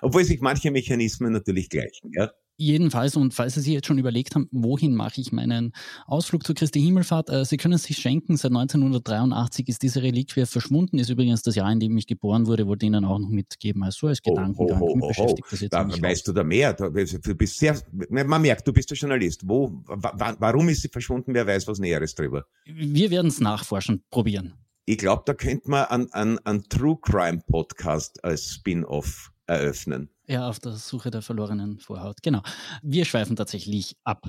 Obwohl 0.02 0.24
sich 0.24 0.40
manche 0.40 0.70
Mechanismen 0.70 1.32
natürlich 1.32 1.70
gleichen. 1.70 2.12
Ja? 2.12 2.30
Jedenfalls, 2.62 3.16
und 3.16 3.34
falls 3.34 3.54
Sie 3.54 3.60
sich 3.60 3.72
jetzt 3.72 3.88
schon 3.88 3.98
überlegt 3.98 4.36
haben, 4.36 4.48
wohin 4.52 4.94
mache 4.94 5.20
ich 5.20 5.32
meinen 5.32 5.72
Ausflug 6.06 6.46
zur 6.46 6.54
Christi 6.54 6.80
Himmelfahrt, 6.80 7.28
äh, 7.28 7.44
Sie 7.44 7.56
können 7.56 7.74
es 7.74 7.82
sich 7.82 7.96
schenken. 7.96 8.36
Seit 8.36 8.52
1983 8.52 9.66
ist 9.66 9.82
diese 9.82 10.00
Reliquie 10.00 10.46
verschwunden, 10.46 11.00
ist 11.00 11.10
übrigens 11.10 11.42
das 11.42 11.56
Jahr, 11.56 11.72
in 11.72 11.80
dem 11.80 11.98
ich 11.98 12.06
geboren 12.06 12.46
wurde, 12.46 12.68
wollte 12.68 12.86
Ihnen 12.86 13.04
auch 13.04 13.18
noch 13.18 13.30
mitgeben, 13.30 13.82
also 13.82 14.06
als 14.06 14.22
Gedankengang. 14.22 14.80
Oh, 14.80 14.94
oh, 14.94 14.98
oh, 15.02 15.12
oh, 15.18 15.36
oh. 15.50 15.68
Da 15.70 15.88
weißt 15.88 16.28
du 16.28 16.32
da 16.32 16.44
mehr. 16.44 16.72
Du 16.72 17.34
bist 17.34 17.58
sehr, 17.58 17.76
man 18.08 18.40
merkt, 18.40 18.68
du 18.68 18.72
bist 18.72 18.90
der 18.90 18.96
Journalist. 18.96 19.42
Wo, 19.44 19.82
warum 19.86 20.68
ist 20.68 20.82
sie 20.82 20.88
verschwunden? 20.88 21.34
Wer 21.34 21.44
weiß 21.44 21.66
was 21.66 21.80
Näheres 21.80 22.14
drüber? 22.14 22.44
Wir 22.64 23.10
werden 23.10 23.26
es 23.26 23.40
nachforschen, 23.40 24.04
probieren. 24.08 24.54
Ich 24.84 24.98
glaube, 24.98 25.24
da 25.26 25.34
könnte 25.34 25.68
man 25.68 26.12
einen 26.12 26.68
True 26.68 26.98
Crime 27.02 27.42
Podcast 27.44 28.22
als 28.22 28.52
Spin-off 28.52 29.32
eröffnen. 29.46 30.11
Ja, 30.26 30.48
auf 30.48 30.60
der 30.60 30.72
Suche 30.72 31.10
der 31.10 31.22
verlorenen 31.22 31.78
Vorhaut. 31.78 32.22
Genau. 32.22 32.42
Wir 32.82 33.04
schweifen 33.04 33.36
tatsächlich 33.36 33.96
ab. 34.04 34.28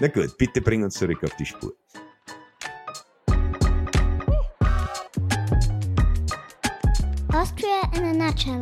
Na 0.00 0.08
gut, 0.08 0.36
bitte 0.38 0.60
bring 0.60 0.82
uns 0.84 0.94
zurück 0.94 1.22
auf 1.24 1.34
die 1.36 1.46
Spur. 1.46 1.74
Austria 7.32 7.82
in 7.94 8.04
a 8.04 8.26
nutshell. 8.26 8.60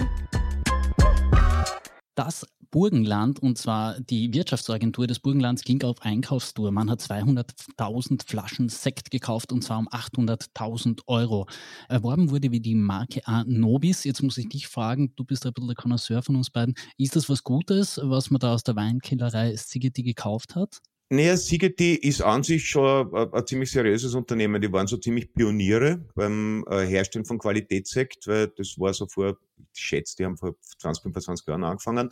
Das 2.17 2.47
Burgenland, 2.75 3.39
und 3.39 3.57
zwar 3.57 4.01
die 4.01 4.35
Wirtschaftsagentur 4.35 5.07
des 5.07 5.21
Burgenlands, 5.21 5.63
ging 5.63 5.81
auf 5.85 6.03
Einkaufstour. 6.03 6.73
Man 6.73 6.91
hat 6.91 7.01
200.000 7.01 8.27
Flaschen 8.27 8.69
Sekt 8.69 9.13
gekauft 9.13 9.53
und 9.53 9.63
zwar 9.63 9.79
um 9.79 9.89
800.000 9.89 11.03
Euro. 11.07 11.47
Erworben 11.89 12.33
wurde 12.33 12.51
wie 12.51 12.59
die 12.59 12.75
Marke 12.75 13.25
A 13.29 13.45
Nobis. 13.45 14.03
Jetzt 14.03 14.25
muss 14.25 14.39
ich 14.39 14.49
dich 14.49 14.67
fragen, 14.67 15.13
du 15.15 15.23
bist 15.23 15.47
ein 15.47 15.53
bisschen 15.53 15.69
der 15.69 15.77
Connoisseur 15.77 16.21
von 16.25 16.35
uns 16.35 16.51
beiden. 16.51 16.75
Ist 16.99 17.15
das 17.15 17.29
was 17.29 17.45
Gutes, 17.45 18.01
was 18.03 18.33
man 18.33 18.41
da 18.41 18.55
aus 18.55 18.65
der 18.65 18.75
Weinkellerei 18.75 19.55
Sigeti 19.55 20.03
gekauft 20.03 20.57
hat? 20.57 20.81
Naja, 21.11 21.37
Sigeti 21.37 21.95
ist 21.95 22.23
an 22.23 22.43
sich 22.43 22.69
schon 22.69 23.15
ein, 23.15 23.47
ziemlich 23.47 23.71
seriöses 23.71 24.17
Unternehmen. 24.17 24.61
Die 24.61 24.73
waren 24.73 24.89
so 24.89 24.97
ziemlich 24.97 25.33
Pioniere 25.33 26.05
beim 26.17 26.65
äh, 26.69 26.85
Herstellen 26.87 27.25
von 27.25 27.39
Qualitätssekt, 27.39 28.27
weil 28.27 28.49
das 28.49 28.77
war 28.81 28.93
so 28.93 29.07
vor, 29.07 29.39
ich 29.57 29.81
schätze, 29.81 30.17
die 30.17 30.25
haben 30.25 30.37
vor 30.37 30.55
20, 30.79 31.03
25 31.03 31.47
Jahren 31.47 31.65
angefangen. 31.65 32.11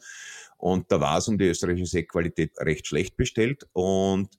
Und 0.56 0.90
da 0.90 1.00
war 1.00 1.18
es 1.18 1.28
um 1.28 1.38
die 1.38 1.46
österreichische 1.46 1.86
Sektqualität 1.86 2.58
recht 2.58 2.86
schlecht 2.86 3.16
bestellt. 3.16 3.66
Und 3.72 4.36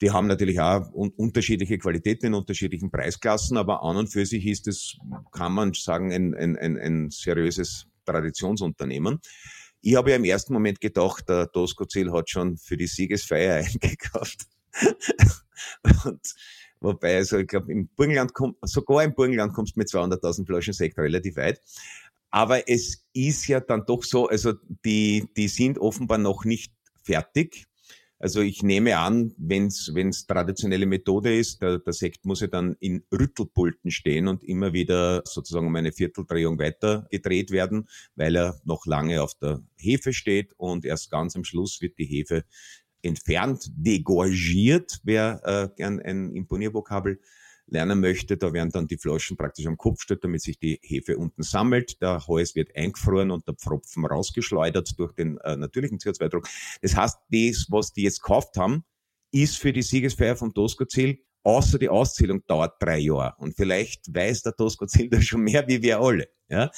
die 0.00 0.10
haben 0.10 0.26
natürlich 0.26 0.60
auch 0.60 0.92
un 0.92 1.10
unterschiedliche 1.16 1.78
Qualitäten 1.78 2.26
in 2.26 2.34
unterschiedlichen 2.34 2.90
Preisklassen, 2.90 3.56
aber 3.56 3.82
an 3.82 3.96
und 3.96 4.08
für 4.08 4.26
sich 4.26 4.46
ist 4.46 4.68
es, 4.68 4.98
kann 5.32 5.52
man 5.52 5.72
sagen, 5.72 6.12
ein, 6.12 6.34
ein, 6.34 6.56
ein, 6.56 6.76
ein 6.76 7.10
seriöses 7.10 7.86
Traditionsunternehmen. 8.04 9.20
Ich 9.80 9.96
habe 9.96 10.10
ja 10.10 10.16
im 10.16 10.24
ersten 10.24 10.52
Moment 10.52 10.80
gedacht, 10.80 11.28
der 11.28 11.50
Tosco-Ziel 11.50 12.12
hat 12.12 12.28
schon 12.28 12.58
für 12.58 12.76
die 12.76 12.86
Siegesfeier 12.86 13.54
eingekauft. 13.64 14.46
und, 16.04 16.34
wobei, 16.80 17.16
also 17.16 17.38
ich 17.38 17.46
glaube, 17.46 17.72
im 17.72 17.88
Burgenland 17.88 18.34
kommt, 18.34 18.56
sogar 18.62 19.02
im 19.02 19.14
Burgenland 19.14 19.54
kommst 19.54 19.76
du 19.76 19.80
mit 19.80 19.88
200.000 19.88 20.44
Flaschen 20.44 20.74
Sekt 20.74 20.98
relativ 20.98 21.36
weit. 21.36 21.62
Aber 22.30 22.68
es 22.68 23.06
ist 23.12 23.46
ja 23.48 23.60
dann 23.60 23.84
doch 23.86 24.02
so, 24.02 24.28
also 24.28 24.54
die, 24.84 25.28
die 25.36 25.48
sind 25.48 25.78
offenbar 25.78 26.18
noch 26.18 26.44
nicht 26.44 26.72
fertig. 27.02 27.66
Also 28.18 28.40
ich 28.40 28.62
nehme 28.62 28.96
an, 28.96 29.34
wenn 29.36 29.66
es 29.66 30.26
traditionelle 30.26 30.86
Methode 30.86 31.36
ist, 31.38 31.60
der, 31.60 31.78
der 31.78 31.92
Sekt 31.92 32.24
muss 32.24 32.40
ja 32.40 32.46
dann 32.46 32.74
in 32.80 33.04
Rüttelpulten 33.12 33.90
stehen 33.90 34.26
und 34.26 34.42
immer 34.42 34.72
wieder 34.72 35.22
sozusagen 35.26 35.66
um 35.66 35.76
eine 35.76 35.92
Vierteldrehung 35.92 36.58
weiter 36.58 37.06
gedreht 37.10 37.50
werden, 37.50 37.88
weil 38.14 38.36
er 38.36 38.58
noch 38.64 38.86
lange 38.86 39.22
auf 39.22 39.34
der 39.34 39.62
Hefe 39.76 40.14
steht 40.14 40.54
und 40.56 40.86
erst 40.86 41.10
ganz 41.10 41.36
am 41.36 41.44
Schluss 41.44 41.82
wird 41.82 41.98
die 41.98 42.06
Hefe 42.06 42.44
entfernt, 43.02 43.70
degorgiert, 43.76 45.00
wer 45.04 45.40
äh, 45.44 45.68
gern 45.76 46.00
ein 46.00 46.32
Imponiervokabel 46.32 47.20
lernen 47.68 48.00
möchte, 48.00 48.36
da 48.36 48.52
werden 48.52 48.70
dann 48.70 48.86
die 48.86 48.96
Flaschen 48.96 49.36
praktisch 49.36 49.66
am 49.66 49.76
Kopf 49.76 50.00
steht, 50.02 50.22
damit 50.22 50.42
sich 50.42 50.58
die 50.58 50.78
Hefe 50.82 51.18
unten 51.18 51.42
sammelt. 51.42 52.00
Der 52.00 52.26
Hals 52.26 52.54
wird 52.54 52.74
eingefroren 52.76 53.30
und 53.30 53.46
der 53.46 53.54
Pfropfen 53.54 54.06
rausgeschleudert 54.06 54.98
durch 54.98 55.12
den 55.12 55.38
äh, 55.38 55.56
natürlichen 55.56 55.98
CO2-Druck. 55.98 56.48
Das 56.82 56.96
heißt, 56.96 57.18
das, 57.30 57.66
was 57.68 57.92
die 57.92 58.02
jetzt 58.02 58.22
gekauft 58.22 58.56
haben, 58.56 58.84
ist 59.32 59.58
für 59.58 59.72
die 59.72 59.82
Siegesfeier 59.82 60.36
vom 60.36 60.54
Tosco-Ziel, 60.54 61.18
außer 61.42 61.78
die 61.78 61.88
Auszählung 61.88 62.44
dauert 62.46 62.80
drei 62.80 62.98
Jahre. 62.98 63.34
Und 63.38 63.56
vielleicht 63.56 64.14
weiß 64.14 64.42
der 64.42 64.54
Tosco-Ziel 64.54 65.08
da 65.10 65.20
schon 65.20 65.42
mehr 65.42 65.66
wie 65.66 65.82
wir 65.82 66.00
alle. 66.00 66.28
Ja? 66.48 66.70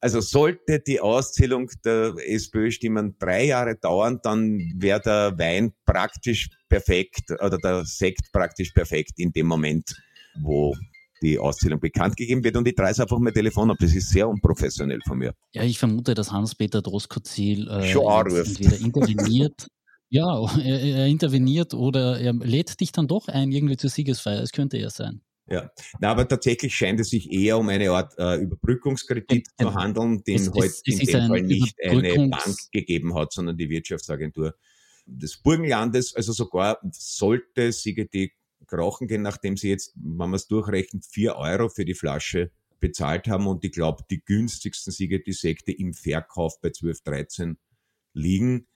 Also 0.00 0.20
sollte 0.20 0.80
die 0.80 1.00
Auszählung 1.00 1.70
der 1.84 2.14
SPÖ-Stimmen 2.18 3.16
drei 3.20 3.44
Jahre 3.44 3.76
dauern, 3.76 4.18
dann 4.22 4.58
wäre 4.74 5.00
der 5.00 5.38
Wein 5.38 5.74
praktisch 5.86 6.50
perfekt 6.68 7.30
oder 7.30 7.56
der 7.58 7.84
Sekt 7.84 8.32
praktisch 8.32 8.72
perfekt 8.72 9.12
in 9.18 9.32
dem 9.32 9.46
Moment 9.46 9.94
wo 10.40 10.74
die 11.22 11.38
Auszählung 11.38 11.80
bekannt 11.80 12.16
gegeben 12.16 12.42
wird 12.44 12.56
und 12.56 12.66
ich 12.66 12.74
drehe 12.74 12.88
einfach 12.88 13.18
mein 13.18 13.32
Telefon 13.32 13.70
ab. 13.70 13.76
Das 13.80 13.94
ist 13.94 14.10
sehr 14.10 14.28
unprofessionell 14.28 14.98
von 15.06 15.18
mir. 15.18 15.34
Ja, 15.52 15.62
ich 15.62 15.78
vermute, 15.78 16.14
dass 16.14 16.32
Hans-Peter 16.32 16.82
Droskozil 16.82 17.68
äh, 17.68 17.92
entweder 17.92 18.80
interveniert. 18.80 19.68
ja, 20.08 20.44
er, 20.58 20.80
er, 20.82 21.06
interveniert 21.06 21.74
oder 21.74 22.18
er 22.18 22.32
lädt 22.32 22.80
dich 22.80 22.92
dann 22.92 23.06
doch 23.06 23.28
ein, 23.28 23.52
irgendwie 23.52 23.76
zur 23.76 23.88
Siegesfeier. 23.88 24.42
Es 24.42 24.52
könnte 24.52 24.76
er 24.76 24.90
sein. 24.90 25.22
Ja, 25.48 25.70
Na, 26.00 26.10
aber 26.10 26.28
tatsächlich 26.28 26.74
scheint 26.74 27.00
es 27.00 27.10
sich 27.10 27.30
eher 27.32 27.58
um 27.58 27.68
eine 27.68 27.90
Art 27.90 28.16
äh, 28.16 28.36
Überbrückungskredit 28.36 29.48
äh, 29.58 29.62
zu 29.62 29.74
handeln, 29.74 30.22
den 30.24 30.36
es, 30.36 30.50
heute 30.50 30.66
es, 30.66 30.82
es 30.86 31.00
in 31.00 31.06
dem 31.06 31.28
Fall 31.28 31.42
nicht 31.42 31.76
eine 31.84 32.28
Bank 32.28 32.56
gegeben 32.70 33.14
hat, 33.14 33.32
sondern 33.32 33.56
die 33.56 33.68
Wirtschaftsagentur 33.68 34.54
des 35.04 35.42
Burgenlandes. 35.42 36.14
Also 36.14 36.32
sogar 36.32 36.78
sollte 36.92 37.72
Sigeti 37.72 38.32
krachen 38.72 39.06
gehen, 39.06 39.22
nachdem 39.22 39.56
sie 39.56 39.68
jetzt, 39.68 39.92
wenn 39.96 40.16
man 40.16 40.34
es 40.34 40.48
durchrechnet, 40.48 41.04
vier 41.04 41.36
Euro 41.36 41.68
für 41.68 41.84
die 41.84 41.94
Flasche 41.94 42.50
bezahlt 42.80 43.28
haben 43.28 43.46
und 43.46 43.64
ich 43.64 43.72
glaube, 43.72 44.04
die 44.10 44.22
günstigsten 44.24 44.92
Siegeti-Sekte 44.92 45.72
im 45.72 45.92
Verkauf 45.94 46.60
bei 46.60 46.70
12, 46.70 47.02
13 47.02 47.58
liegen. 48.14 48.66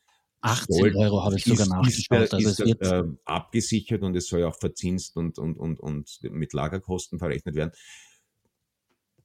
18 0.42 0.76
soll, 0.76 0.96
Euro 0.96 1.24
habe 1.24 1.36
ich 1.36 1.44
sogar 1.44 1.66
nachgeschaut. 1.66 2.32
Also 2.32 2.48
ist, 2.48 2.60
ist 2.60 2.82
äh, 2.82 3.02
abgesichert 3.24 4.02
und 4.02 4.14
es 4.16 4.28
soll 4.28 4.44
auch 4.44 4.56
verzinst 4.56 5.16
und, 5.16 5.38
und, 5.38 5.58
und, 5.58 5.80
und 5.80 6.20
mit 6.22 6.52
Lagerkosten 6.52 7.18
verrechnet 7.18 7.56
werden. 7.56 7.72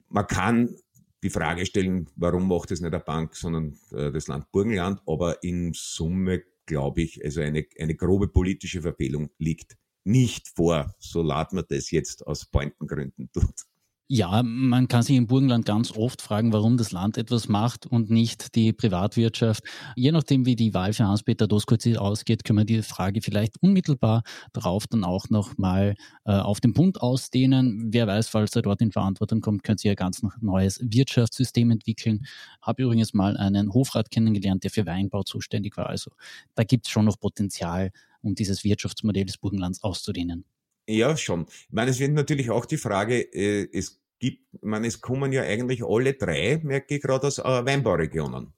Man 0.07 0.25
kann 0.25 0.75
die 1.21 1.29
Frage 1.29 1.65
stellen, 1.65 2.09
warum 2.15 2.47
macht 2.47 2.71
es 2.71 2.81
nicht 2.81 2.93
eine 2.93 3.03
Bank, 3.03 3.35
sondern 3.35 3.77
äh, 3.91 4.11
das 4.11 4.27
Land 4.27 4.51
Burgenland, 4.51 5.01
aber 5.05 5.43
in 5.43 5.73
Summe 5.75 6.43
glaube 6.65 7.01
ich, 7.01 7.23
also 7.23 7.41
eine, 7.41 7.65
eine 7.79 7.95
grobe 7.95 8.29
politische 8.29 8.81
Verfehlung 8.81 9.29
liegt 9.37 9.77
nicht 10.03 10.47
vor, 10.49 10.93
so 10.99 11.21
laut 11.21 11.53
man 11.53 11.65
das 11.69 11.91
jetzt 11.91 12.25
aus 12.25 12.45
Pointengründen 12.45 13.29
tut. 13.31 13.65
Ja, 14.13 14.43
man 14.43 14.89
kann 14.89 15.03
sich 15.03 15.15
im 15.15 15.27
Burgenland 15.27 15.65
ganz 15.65 15.93
oft 15.95 16.21
fragen, 16.21 16.51
warum 16.51 16.75
das 16.75 16.91
Land 16.91 17.17
etwas 17.17 17.47
macht 17.47 17.85
und 17.85 18.09
nicht 18.09 18.55
die 18.55 18.73
Privatwirtschaft. 18.73 19.63
Je 19.95 20.11
nachdem, 20.11 20.45
wie 20.45 20.57
die 20.57 20.73
Wahl 20.73 20.91
für 20.91 21.05
Hans-Peter 21.05 21.47
Doskozil 21.47 21.95
ausgeht, 21.95 22.43
können 22.43 22.59
wir 22.59 22.65
die 22.65 22.81
Frage 22.81 23.21
vielleicht 23.21 23.55
unmittelbar 23.61 24.23
darauf 24.51 24.85
dann 24.85 25.05
auch 25.05 25.29
nochmal 25.29 25.95
äh, 26.25 26.33
auf 26.33 26.59
den 26.59 26.73
Bund 26.73 26.99
ausdehnen. 26.99 27.87
Wer 27.93 28.05
weiß, 28.05 28.27
falls 28.27 28.53
er 28.53 28.63
dort 28.63 28.81
in 28.81 28.91
Verantwortung 28.91 29.39
kommt, 29.39 29.63
könnte 29.63 29.83
sich 29.83 29.91
ein 29.91 29.95
ganz 29.95 30.21
neues 30.41 30.81
Wirtschaftssystem 30.83 31.71
entwickeln. 31.71 32.25
Habe 32.61 32.83
übrigens 32.83 33.13
mal 33.13 33.37
einen 33.37 33.73
Hofrat 33.73 34.11
kennengelernt, 34.11 34.65
der 34.65 34.71
für 34.71 34.85
Weinbau 34.85 35.23
zuständig 35.23 35.77
war. 35.77 35.87
Also 35.87 36.11
da 36.55 36.65
gibt 36.65 36.85
es 36.85 36.91
schon 36.91 37.05
noch 37.05 37.17
Potenzial, 37.17 37.91
um 38.21 38.35
dieses 38.35 38.63
Wirtschaftsmodell 38.63 39.25
des 39.25 39.37
Burgenlands 39.37 39.83
auszudehnen. 39.83 40.45
Ja, 40.87 41.15
schon. 41.15 41.45
Ich 41.47 41.71
meine, 41.71 41.91
es 41.91 41.99
wird 41.99 42.13
natürlich 42.13 42.49
auch 42.49 42.65
die 42.65 42.77
Frage, 42.77 43.21
äh, 43.33 43.67
es 43.71 44.01
gibt, 44.19 44.63
man, 44.63 44.83
es 44.83 45.01
kommen 45.01 45.31
ja 45.31 45.43
eigentlich 45.43 45.83
alle 45.83 46.13
drei, 46.13 46.59
merke 46.63 46.95
ich 46.95 47.01
gerade, 47.01 47.27
aus 47.27 47.39
äh, 47.39 47.43
Weinbauregionen. 47.43 48.53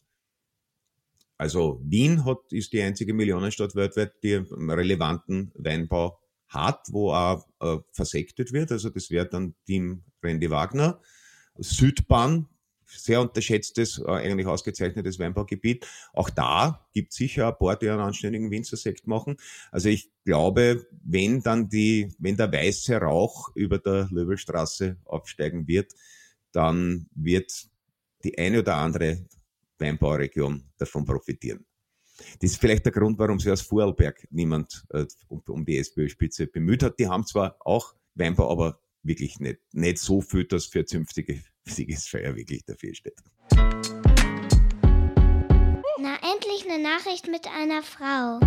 Also 1.37 1.81
Wien 1.83 2.25
hat, 2.25 2.51
ist 2.51 2.71
die 2.73 2.81
einzige 2.81 3.13
Millionenstadt 3.13 3.75
weltweit, 3.75 4.13
die 4.23 4.35
einen 4.35 4.69
relevanten 4.69 5.51
Weinbau 5.55 6.19
hat, 6.47 6.87
wo 6.91 7.11
auch 7.11 7.45
äh, 7.59 7.77
versektet 7.91 8.53
wird. 8.53 8.71
Also 8.71 8.89
das 8.89 9.09
wäre 9.09 9.27
dann 9.27 9.55
Team 9.65 10.03
Randy 10.21 10.49
Wagner. 10.49 11.01
Südbahn, 11.57 12.47
sehr 12.85 13.21
unterschätztes, 13.21 13.99
äh, 13.99 14.11
eigentlich 14.11 14.47
ausgezeichnetes 14.47 15.19
Weinbaugebiet. 15.19 15.85
Auch 16.13 16.29
da 16.29 16.87
gibt 16.93 17.13
sicher 17.13 17.47
ein 17.47 17.57
paar, 17.57 17.77
die 17.77 17.89
einen 17.89 17.99
anständigen 17.99 18.51
Winzersekt 18.51 19.07
machen. 19.07 19.37
Also 19.71 19.89
ich 19.89 20.11
glaube, 20.25 20.85
wenn 21.03 21.41
dann 21.41 21.69
die, 21.69 22.13
wenn 22.19 22.37
der 22.37 22.51
weiße 22.51 22.95
Rauch 22.97 23.55
über 23.55 23.77
der 23.77 24.07
Löwelstraße 24.11 24.97
aufsteigen 25.05 25.67
wird, 25.67 25.93
dann 26.51 27.07
wird 27.15 27.67
die 28.23 28.37
eine 28.37 28.59
oder 28.59 28.75
andere 28.75 29.25
Weinbauregion 29.79 30.63
davon 30.77 31.05
profitieren. 31.05 31.65
Das 32.39 32.51
ist 32.51 32.61
vielleicht 32.61 32.85
der 32.85 32.91
Grund, 32.91 33.17
warum 33.17 33.39
sich 33.39 33.51
aus 33.51 33.61
Vorarlberg 33.61 34.27
niemand 34.31 34.85
äh, 34.89 35.05
um, 35.27 35.41
um, 35.47 35.65
die 35.65 35.77
SPÖ-Spitze 35.77 36.47
bemüht 36.47 36.83
hat. 36.83 36.99
Die 36.99 37.07
haben 37.07 37.25
zwar 37.25 37.57
auch 37.59 37.95
Weinbau, 38.15 38.51
aber 38.51 38.79
wirklich 39.01 39.39
nicht, 39.39 39.59
nicht 39.73 39.97
so 39.97 40.21
viel, 40.21 40.45
dass 40.45 40.65
für 40.65 40.85
zünftige 40.85 41.41
Siegesfeier 41.65 42.35
wirklich 42.35 42.63
dafür 42.65 42.93
steht. 42.93 43.15
Na, 45.97 46.17
endlich 46.33 46.69
eine 46.69 46.81
Nachricht 46.81 47.27
mit 47.27 47.47
einer 47.47 47.83
Frau. 47.83 48.39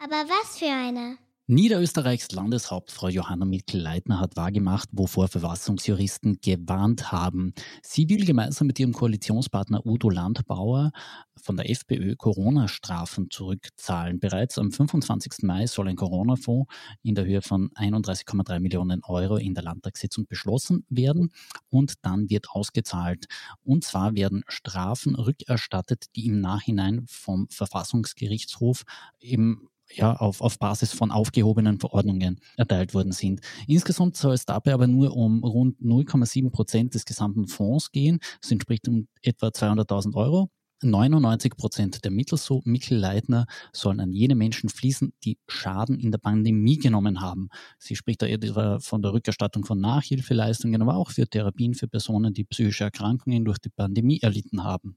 Aber 0.00 0.28
was 0.28 0.58
für 0.58 0.66
eine? 0.66 1.18
Niederösterreichs 1.50 2.30
Landeshauptfrau 2.32 3.08
Johanna 3.08 3.46
Mikl-Leitner 3.46 4.20
hat 4.20 4.36
wahrgemacht, 4.36 4.90
wovor 4.92 5.28
Verfassungsjuristen 5.28 6.40
gewarnt 6.42 7.10
haben. 7.10 7.54
Sie 7.82 8.06
will 8.10 8.26
gemeinsam 8.26 8.66
mit 8.66 8.78
ihrem 8.78 8.92
Koalitionspartner 8.92 9.86
Udo 9.86 10.10
Landbauer 10.10 10.92
von 11.40 11.56
der 11.56 11.70
FPÖ 11.70 12.16
Corona-Strafen 12.16 13.30
zurückzahlen. 13.30 14.20
Bereits 14.20 14.58
am 14.58 14.72
25. 14.72 15.44
Mai 15.44 15.66
soll 15.66 15.88
ein 15.88 15.96
Corona-Fonds 15.96 16.70
in 17.02 17.14
der 17.14 17.24
Höhe 17.24 17.40
von 17.40 17.70
31,3 17.70 18.60
Millionen 18.60 19.02
Euro 19.04 19.38
in 19.38 19.54
der 19.54 19.64
Landtagssitzung 19.64 20.26
beschlossen 20.26 20.84
werden 20.90 21.32
und 21.70 21.94
dann 22.02 22.28
wird 22.28 22.50
ausgezahlt. 22.50 23.24
Und 23.64 23.84
zwar 23.84 24.14
werden 24.14 24.44
Strafen 24.48 25.14
rückerstattet, 25.14 26.14
die 26.14 26.26
im 26.26 26.42
Nachhinein 26.42 27.06
vom 27.06 27.48
Verfassungsgerichtshof 27.48 28.82
im 29.18 29.70
ja, 29.92 30.14
auf, 30.14 30.40
auf 30.40 30.58
Basis 30.58 30.92
von 30.92 31.10
aufgehobenen 31.10 31.80
Verordnungen 31.80 32.40
erteilt 32.56 32.94
worden 32.94 33.12
sind. 33.12 33.40
Insgesamt 33.66 34.16
soll 34.16 34.34
es 34.34 34.44
dabei 34.44 34.74
aber 34.74 34.86
nur 34.86 35.16
um 35.16 35.42
rund 35.42 35.80
0,7 35.80 36.50
Prozent 36.50 36.94
des 36.94 37.04
gesamten 37.04 37.46
Fonds 37.46 37.90
gehen. 37.92 38.18
Das 38.40 38.50
entspricht 38.50 38.88
um 38.88 39.08
etwa 39.22 39.48
200.000 39.48 40.14
Euro. 40.14 40.50
99 40.82 41.56
Prozent 41.56 42.04
der 42.04 42.10
Mittel, 42.10 42.38
so 42.38 42.60
Mittelleitner, 42.64 43.46
sollen 43.72 44.00
an 44.00 44.12
jene 44.12 44.36
Menschen 44.36 44.68
fließen, 44.68 45.12
die 45.24 45.38
Schaden 45.48 45.98
in 45.98 46.12
der 46.12 46.18
Pandemie 46.18 46.78
genommen 46.78 47.20
haben. 47.20 47.48
Sie 47.78 47.96
spricht 47.96 48.22
da 48.22 48.78
von 48.78 49.02
der 49.02 49.12
Rückerstattung 49.12 49.64
von 49.64 49.80
Nachhilfeleistungen, 49.80 50.80
aber 50.80 50.96
auch 50.96 51.10
für 51.10 51.26
Therapien 51.26 51.74
für 51.74 51.88
Personen, 51.88 52.32
die 52.32 52.44
psychische 52.44 52.84
Erkrankungen 52.84 53.44
durch 53.44 53.58
die 53.58 53.70
Pandemie 53.70 54.20
erlitten 54.20 54.62
haben. 54.62 54.96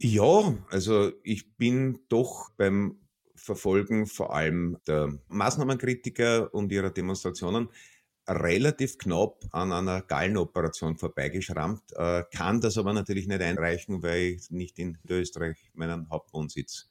Ja, 0.00 0.56
also 0.70 1.12
ich 1.22 1.56
bin 1.56 2.00
doch 2.08 2.50
beim 2.56 2.96
Verfolgen 3.38 4.06
vor 4.06 4.34
allem 4.34 4.78
der 4.86 5.18
Maßnahmenkritiker 5.28 6.52
und 6.52 6.70
ihrer 6.72 6.90
Demonstrationen 6.90 7.68
relativ 8.28 8.98
knapp 8.98 9.42
an 9.52 9.72
einer 9.72 10.02
Gallenoperation 10.02 10.96
vorbeigeschrammt, 10.96 11.82
äh, 11.96 12.24
kann 12.30 12.60
das 12.60 12.76
aber 12.76 12.92
natürlich 12.92 13.26
nicht 13.26 13.40
einreichen, 13.40 14.02
weil 14.02 14.34
ich 14.36 14.50
nicht 14.50 14.78
in 14.78 14.98
Österreich 15.08 15.56
meinen 15.72 16.08
Hauptwohnsitz 16.10 16.90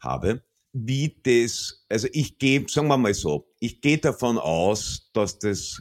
habe. 0.00 0.42
Wie 0.72 1.16
das, 1.22 1.84
also 1.88 2.08
ich 2.12 2.38
gehe, 2.38 2.66
sagen 2.68 2.88
wir 2.88 2.96
mal 2.96 3.14
so, 3.14 3.46
ich 3.60 3.80
gehe 3.80 3.98
davon 3.98 4.38
aus, 4.38 5.10
dass 5.12 5.38
das 5.38 5.80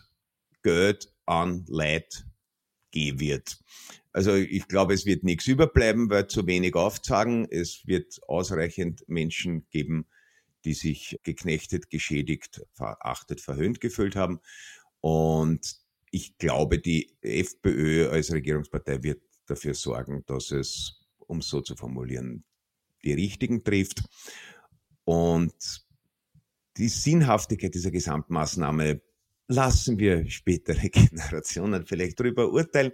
Geld 0.62 1.12
an 1.26 1.66
Leid 1.68 2.26
gehen 2.92 3.20
wird. 3.20 3.58
Also 4.14 4.36
ich 4.36 4.68
glaube, 4.68 4.94
es 4.94 5.06
wird 5.06 5.24
nichts 5.24 5.48
überbleiben, 5.48 6.10
weil 6.10 6.28
zu 6.28 6.46
wenig 6.46 6.76
aufzagen. 6.76 7.48
Es 7.50 7.86
wird 7.88 8.22
ausreichend 8.28 9.04
Menschen 9.08 9.68
geben, 9.72 10.06
die 10.66 10.76
sich 10.76 11.20
geknechtet, 11.24 11.90
geschädigt, 11.90 12.62
verachtet, 12.74 13.42
verhöhnt 13.42 13.82
gefühlt 13.82 14.16
haben. 14.16 14.40
Und 15.02 15.78
ich 16.12 16.38
glaube, 16.38 16.78
die 16.78 17.18
FPÖ 17.22 18.10
als 18.10 18.32
Regierungspartei 18.32 19.02
wird 19.02 19.22
dafür 19.48 19.74
sorgen, 19.74 20.24
dass 20.28 20.52
es, 20.52 21.02
um 21.18 21.42
so 21.42 21.62
zu 21.62 21.76
formulieren, 21.76 22.44
die 23.04 23.14
Richtigen 23.14 23.64
trifft. 23.64 24.04
Und 25.06 25.84
die 26.78 26.88
Sinnhaftigkeit 26.88 27.74
dieser 27.74 27.92
Gesamtmaßnahme 27.92 29.02
lassen 29.48 29.98
wir 29.98 30.30
spätere 30.30 30.90
Generationen 30.90 31.86
vielleicht 31.88 32.20
darüber 32.20 32.52
urteilen. 32.52 32.92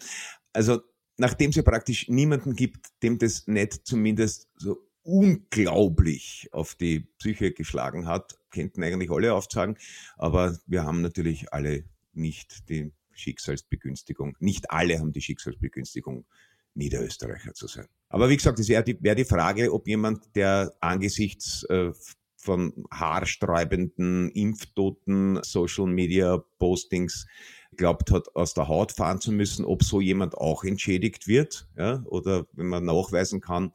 Also 0.54 0.82
nachdem 1.20 1.50
es 1.50 1.58
ja 1.58 1.64
praktisch 1.64 2.08
niemanden 2.08 2.56
gibt, 2.56 2.88
dem 3.04 3.18
das 3.18 3.48
nicht 3.48 3.86
zumindest 3.86 4.50
so 4.56 4.78
unglaublich 5.04 6.50
auf 6.52 6.76
die 6.76 7.02
Psyche 7.20 7.52
geschlagen 7.52 8.08
hat, 8.08 8.38
könnten 8.52 8.84
eigentlich 8.84 9.12
alle 9.12 9.34
aufzeigen, 9.34 9.78
aber 10.18 10.58
wir 10.66 10.84
haben 10.84 11.02
natürlich 11.02 11.54
alle 11.54 11.84
nicht 12.14 12.70
die 12.70 12.92
Schicksalsbegünstigung, 13.12 14.36
nicht 14.40 14.72
alle 14.72 15.00
haben 15.00 15.12
die 15.12 15.22
Schicksalsbegünstigung, 15.22 16.26
Niederösterreicher 16.76 17.54
zu 17.54 17.68
sein. 17.68 17.88
Aber 18.10 18.30
wie 18.30 18.38
gesagt, 18.38 18.60
es 18.60 18.70
wäre 18.70 18.84
die, 18.84 19.02
wär 19.02 19.16
die 19.16 19.26
Frage, 19.26 19.74
ob 19.74 19.88
jemand, 19.88 20.36
der 20.36 20.74
angesichts 20.80 21.64
äh, 21.64 21.92
von 22.38 22.86
haarsträubenden, 22.92 24.30
impftoten 24.32 25.44
Social 25.44 25.88
Media 25.88 26.38
Postings 26.58 27.26
glaubt 27.78 28.12
hat, 28.12 28.36
aus 28.36 28.54
der 28.54 28.68
Haut 28.68 28.92
fahren 28.92 29.22
zu 29.22 29.32
müssen, 29.32 29.66
ob 29.66 29.84
so 29.84 30.02
jemand 30.02 30.36
auch 30.36 30.64
entschädigt 30.64 31.28
wird, 31.28 31.68
ja, 31.78 32.04
oder 32.06 32.46
wenn 32.54 32.68
man 32.68 32.86
nachweisen 32.86 33.42
kann, 33.42 33.72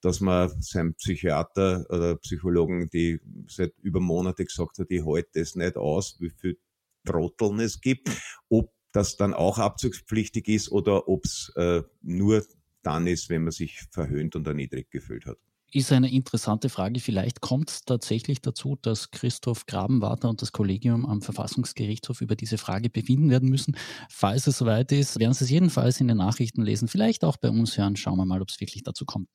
dass 0.00 0.20
man 0.20 0.50
seinem 0.62 0.94
Psychiater 0.94 1.86
oder 1.90 2.16
Psychologen, 2.16 2.88
die 2.90 3.20
seit 3.48 3.74
über 3.82 4.00
Monate 4.00 4.44
gesagt 4.44 4.78
hat, 4.78 4.90
ich 4.90 5.04
halte 5.04 5.40
das 5.40 5.56
nicht 5.56 5.76
aus, 5.76 6.16
wie 6.20 6.30
viel 6.30 6.58
Trotteln 7.04 7.60
es 7.60 7.80
gibt, 7.80 8.08
ob 8.48 8.72
das 8.92 9.16
dann 9.16 9.34
auch 9.34 9.58
abzugspflichtig 9.58 10.48
ist 10.48 10.70
oder 10.70 11.08
ob 11.08 11.24
es 11.24 11.52
äh, 11.56 11.82
nur 12.02 12.44
dann 12.82 13.06
ist, 13.06 13.28
wenn 13.28 13.44
man 13.44 13.52
sich 13.52 13.82
verhöhnt 13.90 14.36
und 14.36 14.46
erniedrigt 14.46 14.90
gefühlt 14.90 15.26
hat 15.26 15.38
ist 15.72 15.92
eine 15.92 16.10
interessante 16.12 16.68
Frage. 16.68 17.00
Vielleicht 17.00 17.40
kommt 17.40 17.70
es 17.70 17.84
tatsächlich 17.84 18.40
dazu, 18.40 18.76
dass 18.80 19.10
Christoph 19.10 19.66
Grabenwarter 19.66 20.28
und 20.28 20.42
das 20.42 20.52
Kollegium 20.52 21.06
am 21.06 21.22
Verfassungsgerichtshof 21.22 22.20
über 22.20 22.36
diese 22.36 22.58
Frage 22.58 22.90
befinden 22.90 23.30
werden 23.30 23.48
müssen. 23.48 23.76
Falls 24.08 24.46
es 24.46 24.58
soweit 24.58 24.92
ist, 24.92 25.18
werden 25.18 25.34
Sie 25.34 25.44
es 25.44 25.50
jedenfalls 25.50 26.00
in 26.00 26.08
den 26.08 26.16
Nachrichten 26.16 26.62
lesen, 26.62 26.88
vielleicht 26.88 27.24
auch 27.24 27.36
bei 27.36 27.50
uns 27.50 27.78
hören. 27.78 27.96
Schauen 27.96 28.18
wir 28.18 28.24
mal, 28.24 28.42
ob 28.42 28.48
es 28.48 28.60
wirklich 28.60 28.82
dazu 28.82 29.04
kommt. 29.04 29.28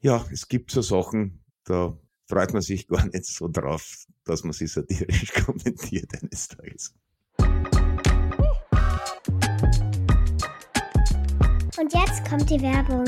Ja, 0.00 0.24
es 0.30 0.48
gibt 0.48 0.70
so 0.70 0.82
Sachen, 0.82 1.44
da 1.64 1.98
freut 2.28 2.52
man 2.52 2.62
sich 2.62 2.86
gar 2.88 3.06
nicht 3.06 3.26
so 3.26 3.48
drauf, 3.48 4.06
dass 4.24 4.44
man 4.44 4.52
sie 4.52 4.66
satirisch 4.66 5.32
kommentiert 5.44 6.12
eines 6.22 6.48
Tages. 6.48 6.94
Und 11.78 11.92
jetzt 11.92 12.24
kommt 12.28 12.48
die 12.48 12.60
Werbung. 12.60 13.04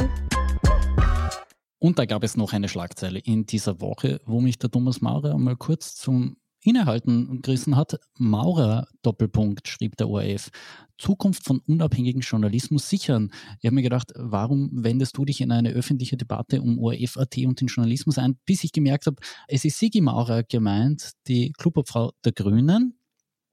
Und 1.78 1.98
da 1.98 2.06
gab 2.06 2.24
es 2.24 2.36
noch 2.36 2.52
eine 2.52 2.68
Schlagzeile 2.68 3.20
in 3.20 3.46
dieser 3.46 3.80
Woche, 3.80 4.20
wo 4.26 4.40
mich 4.40 4.58
der 4.58 4.70
Thomas 4.70 5.00
Maurer 5.00 5.34
einmal 5.34 5.56
kurz 5.56 5.94
zum 5.94 6.36
Innehalten 6.60 7.40
gerissen 7.40 7.76
hat. 7.76 8.00
Maurer 8.18 8.88
Doppelpunkt 9.02 9.68
schrieb 9.68 9.96
der 9.96 10.08
ORF. 10.08 10.50
Zukunft 10.98 11.44
von 11.44 11.60
unabhängigen 11.60 12.22
Journalismus 12.22 12.88
sichern. 12.88 13.30
Ich 13.60 13.66
habe 13.66 13.76
mir 13.76 13.82
gedacht, 13.82 14.12
warum 14.16 14.70
wendest 14.72 15.16
du 15.16 15.24
dich 15.24 15.40
in 15.40 15.52
eine 15.52 15.70
öffentliche 15.70 16.16
Debatte 16.16 16.60
um 16.60 16.80
ORF.at 16.80 17.38
und 17.38 17.60
den 17.60 17.68
Journalismus 17.68 18.18
ein, 18.18 18.36
bis 18.44 18.64
ich 18.64 18.72
gemerkt 18.72 19.06
habe, 19.06 19.16
es 19.46 19.64
ist 19.64 19.78
Sigi 19.78 20.00
Maurer 20.00 20.42
gemeint, 20.42 21.12
die 21.28 21.52
Klubobfrau 21.52 22.12
der 22.24 22.32
Grünen, 22.32 22.97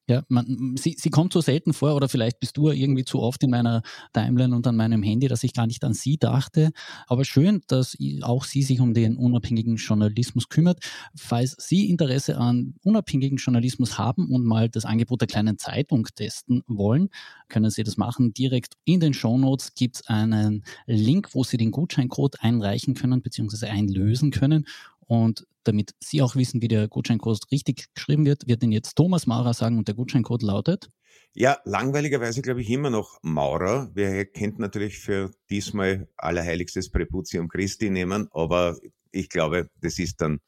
ja, 0.07 0.23
man, 0.27 0.75
sie, 0.77 0.95
sie 0.97 1.09
kommt 1.09 1.33
so 1.33 1.41
selten 1.41 1.73
vor 1.73 1.95
oder 1.95 2.07
vielleicht 2.07 2.39
bist 2.39 2.57
du 2.57 2.69
irgendwie 2.69 3.05
zu 3.05 3.19
oft 3.19 3.41
in 3.43 3.49
meiner 3.49 3.81
Timeline 4.13 4.55
und 4.55 4.67
an 4.67 4.75
meinem 4.75 5.01
Handy, 5.01 5.27
dass 5.27 5.43
ich 5.43 5.53
gar 5.53 5.65
nicht 5.65 5.83
an 5.83 5.93
sie 5.93 6.17
dachte. 6.17 6.71
Aber 7.07 7.25
schön, 7.25 7.61
dass 7.67 7.97
auch 8.21 8.43
sie 8.43 8.61
sich 8.61 8.79
um 8.79 8.93
den 8.93 9.17
unabhängigen 9.17 9.77
Journalismus 9.77 10.49
kümmert. 10.49 10.79
Falls 11.15 11.55
Sie 11.57 11.89
Interesse 11.89 12.37
an 12.37 12.75
unabhängigen 12.83 13.37
Journalismus 13.37 13.97
haben 13.97 14.31
und 14.31 14.45
mal 14.45 14.69
das 14.69 14.85
Angebot 14.85 15.21
der 15.21 15.27
kleinen 15.27 15.57
Zeitung 15.57 16.07
testen 16.15 16.63
wollen, 16.67 17.09
können 17.47 17.71
Sie 17.71 17.83
das 17.83 17.97
machen. 17.97 18.33
Direkt 18.33 18.73
in 18.83 18.99
den 18.99 19.13
Show 19.13 19.37
Notes 19.37 19.73
gibt 19.73 19.95
es 19.95 20.07
einen 20.07 20.63
Link, 20.85 21.33
wo 21.33 21.43
Sie 21.43 21.57
den 21.57 21.71
Gutscheincode 21.71 22.41
einreichen 22.41 22.93
können 22.93 23.21
bzw. 23.21 23.67
einlösen 23.67 24.29
können. 24.29 24.67
Und 25.07 25.45
damit 25.67 25.95
Sie 25.99 26.21
auch 26.21 26.35
wissen, 26.35 26.61
wie 26.61 26.67
der 26.67 26.87
Gutscheincode 26.87 27.51
richtig 27.51 27.93
geschrieben 27.93 28.25
wird, 28.25 28.47
wird 28.47 28.63
Ihnen 28.63 28.71
jetzt 28.71 28.95
Thomas 28.95 29.27
Maurer 29.27 29.53
sagen 29.53 29.77
und 29.77 29.87
der 29.87 29.95
Gutscheincode 29.95 30.43
lautet? 30.43 30.89
Ja, 31.33 31.57
langweiligerweise 31.65 32.41
glaube 32.41 32.61
ich 32.61 32.69
immer 32.69 32.89
noch 32.89 33.19
Maurer. 33.21 33.91
Wer 33.93 34.25
kennt 34.25 34.57
natürlich 34.59 34.99
für 34.99 35.31
diesmal 35.49 36.07
Allerheiligstes 36.15 36.89
Präputium 36.89 37.49
Christi 37.49 37.89
nehmen, 37.89 38.29
aber 38.31 38.77
ich 39.11 39.29
glaube, 39.29 39.69
das 39.81 39.99
ist 39.99 40.21
dann 40.21 40.39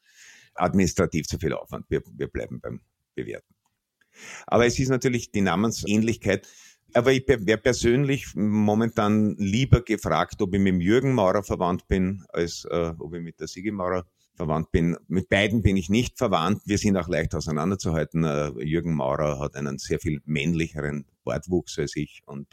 administrativ 0.54 1.26
zu 1.26 1.38
viel 1.38 1.52
Aufwand. 1.52 1.86
Wir, 1.88 2.02
wir 2.16 2.28
bleiben 2.28 2.60
beim 2.60 2.80
Bewerten. 3.14 3.54
Aber 4.46 4.66
es 4.66 4.78
ist 4.78 4.88
natürlich 4.88 5.30
die 5.30 5.40
Namensähnlichkeit. 5.40 6.48
Aber 6.94 7.12
ich 7.12 7.28
wäre 7.28 7.58
persönlich 7.58 8.34
momentan 8.34 9.36
lieber 9.36 9.82
gefragt, 9.82 10.40
ob 10.40 10.54
ich 10.54 10.60
mit 10.60 10.72
dem 10.72 10.80
Jürgen 10.80 11.12
Maurer 11.12 11.42
verwandt 11.42 11.86
bin, 11.86 12.24
als 12.30 12.64
äh, 12.64 12.92
ob 12.98 13.14
ich 13.14 13.20
mit 13.20 13.40
der 13.40 13.46
Sigi 13.46 13.70
Maurer 13.70 14.06
verwandt 14.38 14.70
bin. 14.70 14.96
Mit 15.08 15.28
beiden 15.28 15.62
bin 15.62 15.76
ich 15.76 15.90
nicht 15.90 16.16
verwandt. 16.16 16.62
Wir 16.64 16.78
sind 16.78 16.96
auch 16.96 17.08
leicht 17.08 17.34
auseinanderzuhalten. 17.34 18.24
Äh, 18.24 18.50
Jürgen 18.64 18.94
Maurer 18.94 19.40
hat 19.40 19.56
einen 19.56 19.78
sehr 19.78 19.98
viel 19.98 20.22
männlicheren 20.24 21.04
Wortwuchs 21.24 21.78
als 21.78 21.94
ich 21.96 22.22
und 22.24 22.46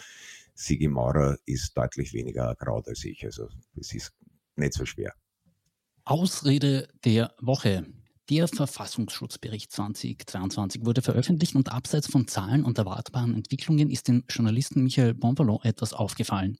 Sigi 0.55 0.87
Maurer 0.87 1.37
ist 1.45 1.77
deutlich 1.77 2.13
weniger 2.13 2.55
graut 2.55 2.87
als 2.87 3.03
ich. 3.05 3.23
Also 3.23 3.47
es 3.79 3.93
ist 3.93 4.13
nicht 4.55 4.73
so 4.73 4.85
schwer. 4.85 5.13
Ausrede 6.05 6.87
der 7.03 7.33
Woche. 7.39 7.85
Der 8.29 8.47
Verfassungsschutzbericht 8.47 9.71
2022 9.71 10.83
wurde 10.83 11.03
veröffentlicht 11.03 11.55
und 11.55 11.71
abseits 11.71 12.07
von 12.07 12.27
Zahlen 12.27 12.65
und 12.65 12.79
erwartbaren 12.79 13.35
Entwicklungen 13.35 13.91
ist 13.91 14.07
dem 14.07 14.23
Journalisten 14.27 14.83
Michael 14.83 15.13
Bonvalon 15.13 15.59
etwas 15.61 15.93
aufgefallen. 15.93 16.57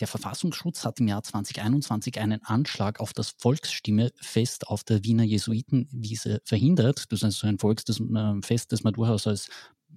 Der 0.00 0.06
Verfassungsschutz 0.06 0.84
hat 0.84 1.00
im 1.00 1.08
Jahr 1.08 1.22
2021 1.22 2.20
einen 2.20 2.42
Anschlag 2.44 3.00
auf 3.00 3.12
das 3.12 3.34
Volksstimmefest 3.38 4.68
auf 4.68 4.84
der 4.84 5.02
Wiener 5.04 5.24
Jesuitenwiese 5.24 6.40
verhindert. 6.44 7.06
Das 7.10 7.20
ist 7.20 7.24
also 7.24 7.46
ein 7.46 7.58
Volksfest, 7.58 8.72
das 8.72 8.84
man 8.84 8.92
durchaus 8.94 9.26
als 9.26 9.48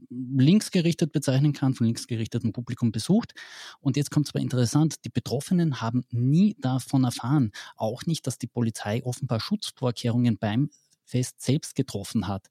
linksgerichtet 0.10 1.12
bezeichnen 1.12 1.54
kann, 1.54 1.74
von 1.74 1.86
linksgerichtetem 1.86 2.52
Publikum 2.52 2.92
besucht. 2.92 3.34
Und 3.80 3.98
jetzt 3.98 4.12
kommt 4.12 4.28
es 4.28 4.34
aber 4.34 4.42
interessant, 4.42 5.06
die 5.06 5.10
Betroffenen 5.10 5.82
haben 5.82 6.04
nie 6.10 6.56
davon 6.60 7.04
erfahren, 7.04 7.52
auch 7.76 8.06
nicht, 8.06 8.26
dass 8.28 8.38
die 8.38 8.48
Polizei 8.48 9.04
offenbar 9.04 9.40
Schutzvorkehrungen 9.40 10.38
beim 10.38 10.70
Fest 11.06 11.42
selbst 11.42 11.76
getroffen 11.76 12.28
hat. 12.28 12.48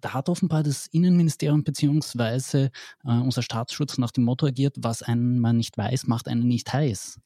Da 0.00 0.14
hat 0.14 0.28
offenbar 0.28 0.62
das 0.62 0.86
Innenministerium 0.88 1.62
beziehungsweise 1.62 2.70
äh, 3.04 3.10
unser 3.10 3.42
Staatsschutz 3.42 3.98
nach 3.98 4.10
dem 4.10 4.24
Motto 4.24 4.46
agiert, 4.46 4.76
was 4.78 5.02
einen 5.02 5.38
man 5.38 5.56
nicht 5.56 5.76
weiß, 5.76 6.06
macht 6.06 6.28
einen 6.28 6.46
nicht 6.46 6.72
heiß. 6.72 7.18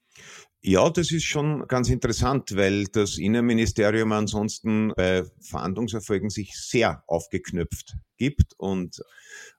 Ja, 0.61 0.90
das 0.90 1.12
ist 1.12 1.24
schon 1.24 1.68
ganz 1.68 1.88
interessant, 1.88 2.57
weil 2.57 2.87
das 2.87 3.16
Innenministerium 3.16 4.11
ansonsten 4.11 4.92
bei 4.96 5.22
Fahndungserfolgen 5.40 6.31
sich 6.31 6.59
sehr 6.59 7.04
aufgeknöpft 7.07 7.96
gibt 8.16 8.54
und 8.57 9.00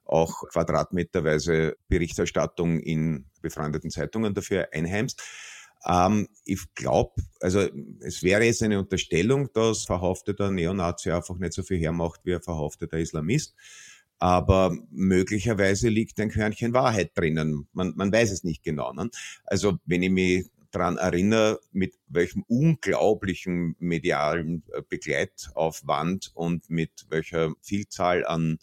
auch 0.04 0.42
quadratmeterweise 0.52 1.76
Berichterstattung 1.88 2.80
in 2.80 3.24
befreundeten 3.40 3.90
Zeitungen 3.90 4.34
dafür 4.34 4.68
einheimst. 4.72 5.22
Ähm, 5.86 6.28
ich 6.44 6.60
glaube, 6.74 7.22
also 7.40 7.66
es 8.00 8.22
wäre 8.22 8.44
jetzt 8.44 8.62
eine 8.62 8.78
Unterstellung, 8.78 9.50
dass 9.52 9.84
verhafteter 9.84 10.50
Neonazi 10.50 11.10
einfach 11.10 11.38
nicht 11.38 11.52
so 11.52 11.62
viel 11.62 11.78
hermacht 11.78 12.20
wie 12.24 12.34
ein 12.34 12.42
verhafteter 12.42 12.98
Islamist. 12.98 13.54
Aber 14.18 14.76
möglicherweise 14.90 15.88
liegt 15.88 16.20
ein 16.20 16.30
Körnchen 16.30 16.74
Wahrheit 16.74 17.12
drinnen. 17.16 17.66
Man, 17.72 17.94
man 17.96 18.12
weiß 18.12 18.30
es 18.32 18.44
nicht 18.44 18.62
genau. 18.62 18.92
Ne? 18.92 19.08
Also 19.44 19.78
wenn 19.86 20.02
ich 20.02 20.10
mich 20.10 20.46
daran 20.70 20.98
erinnere, 20.98 21.60
mit 21.72 21.98
welchem 22.06 22.44
unglaublichen 22.46 23.76
medialen 23.78 24.62
äh, 24.72 24.82
Begleitaufwand 24.88 26.30
und 26.34 26.70
mit 26.70 27.06
welcher 27.08 27.52
Vielzahl 27.60 28.24
an 28.26 28.58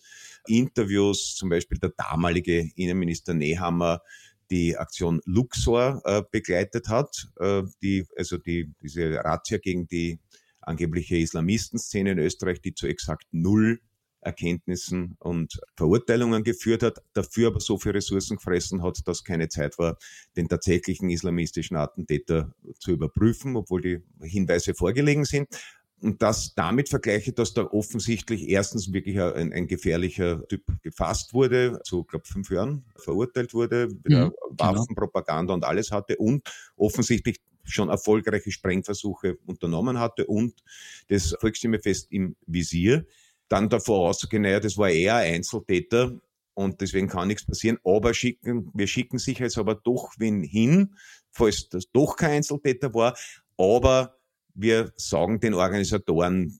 Interviews, 0.48 1.36
zum 1.36 1.50
Beispiel 1.50 1.80
der 1.80 1.92
damalige 1.98 2.70
Innenminister 2.76 3.34
Nehammer, 3.34 4.02
die 4.50 4.78
Aktion 4.78 5.22
Luxor 5.26 6.02
äh, 6.06 6.24
begleitet 6.32 6.88
hat, 6.88 7.28
äh, 7.40 7.64
die, 7.82 8.06
also 8.18 8.38
die, 8.38 8.74
diese 8.82 9.16
Razzia 9.16 9.58
gegen 9.58 9.88
die 9.88 10.20
angebliche 10.62 11.18
Islamistenszene 11.18 12.12
in 12.12 12.20
Österreich, 12.20 12.62
die 12.62 12.74
zu 12.74 12.88
exakt 12.88 13.26
null 13.32 13.80
Erkenntnissen 14.22 15.16
und 15.20 15.60
Verurteilungen 15.76 16.44
geführt 16.44 16.84
hat, 16.84 17.02
dafür 17.14 17.48
aber 17.48 17.60
so 17.60 17.78
viel 17.78 17.94
Ressourcen 17.94 18.38
gefressen 18.38 18.84
hat, 18.84 19.08
dass 19.08 19.24
keine 19.24 19.48
Zeit 19.48 19.78
war, 19.78 19.98
den 20.36 20.50
tatsächlichen 20.50 21.10
islamistischen 21.10 21.78
Attentäter 21.78 22.54
zu 22.80 22.92
überprüfen, 22.92 23.56
obwohl 23.56 23.82
die 23.82 24.00
Hinweise 24.22 24.74
vorgelegen 24.74 25.24
sind 25.24 25.48
und 26.00 26.22
das 26.22 26.54
damit 26.54 26.90
vergleiche, 26.90 27.34
dass 27.34 27.54
da 27.54 27.64
offensichtlich 27.64 28.50
erstens 28.50 28.94
wirklich 28.94 29.20
ein, 29.20 29.52
ein 29.52 29.68
gefährlicher 29.68 30.48
Typ 30.48 30.64
gefasst 30.84 31.34
wurde, 31.34 31.80
zu, 31.84 32.04
glaube 32.04 32.26
fünf 32.26 32.52
Jahren 32.52 32.86
verurteilt 32.98 33.54
wurde, 33.54 33.88
mhm, 33.88 34.02
genau. 34.04 34.32
Waffenpropaganda 34.50 35.54
und 35.54 35.64
alles 35.64 35.92
hatte 35.92 36.18
und 36.18 36.48
offensichtlich 36.76 37.38
schon 37.64 37.90
erfolgreiche 37.90 38.52
Sprengversuche 38.52 39.38
unternommen 39.46 40.00
hatte 40.00 40.26
und 40.28 40.54
das 41.10 41.36
Volksstimmefest 41.40 42.12
im 42.12 42.36
Visier. 42.46 43.06
Dann 43.50 43.70
davor 43.70 44.10
auszugehen, 44.10 44.44
naja, 44.44 44.60
das 44.60 44.78
war 44.78 44.90
eher 44.90 45.16
ein 45.16 45.36
Einzeltäter 45.36 46.20
und 46.54 46.82
deswegen 46.82 47.08
kann 47.08 47.28
nichts 47.28 47.46
passieren, 47.46 47.78
aber 47.84 48.14
schicken, 48.14 48.72
wir 48.74 48.88
schicken 48.88 49.20
sich 49.20 49.40
jetzt 49.40 49.58
aber 49.58 49.76
doch 49.76 50.14
wen 50.18 50.44
hin, 50.44 50.96
falls 51.32 51.70
das 51.70 51.92
doch 51.92 52.16
kein 52.16 52.38
Einzeltäter 52.38 52.94
war, 52.94 53.18
aber 53.58 54.17
wir 54.58 54.92
sagen 54.96 55.40
den 55.40 55.54
Organisatoren 55.54 56.60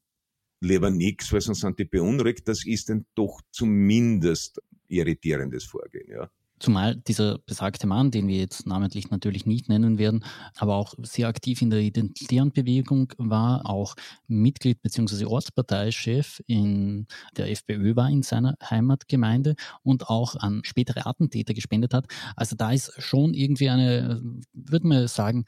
lieber 0.62 0.90
nichts, 0.90 1.32
weil 1.34 1.42
sonst 1.42 1.62
sind 1.62 1.78
die 1.80 1.86
beunruhigt. 1.86 2.48
Das 2.48 2.66
ist 2.66 2.90
dann 2.90 3.06
doch 3.16 3.42
zumindest 3.52 4.62
irritierendes 4.88 5.66
Vorgehen, 5.66 6.10
ja. 6.10 6.30
Zumal 6.60 6.96
dieser 6.96 7.38
besagte 7.38 7.86
Mann, 7.86 8.10
den 8.10 8.28
wir 8.28 8.38
jetzt 8.38 8.66
namentlich 8.66 9.12
natürlich 9.12 9.46
nicht 9.46 9.70
nennen 9.70 10.00
werden, 10.00 10.26
aber 10.56 10.76
auch 10.76 10.96
sehr 11.04 11.28
aktiv 11.28 11.62
in 11.62 11.70
der 11.70 11.82
identitären 11.82 12.52
Bewegung 12.52 13.14
war, 13.20 13.70
auch 13.70 13.96
Mitglied 14.28 14.82
bzw. 14.82 15.26
Ortsparteichef 15.26 16.42
in 16.48 17.06
der 17.38 17.52
FPÖ 17.52 17.96
war 17.96 18.10
in 18.10 18.24
seiner 18.24 18.56
Heimatgemeinde 18.68 19.56
und 19.84 20.10
auch 20.10 20.36
an 20.36 20.62
spätere 20.64 21.06
Attentäter 21.06 21.54
gespendet 21.54 21.94
hat. 21.94 22.08
Also 22.36 22.56
da 22.56 22.72
ist 22.72 22.92
schon 22.98 23.36
irgendwie 23.36 23.70
eine, 23.70 24.20
würde 24.54 24.88
man 24.88 25.08
sagen, 25.08 25.46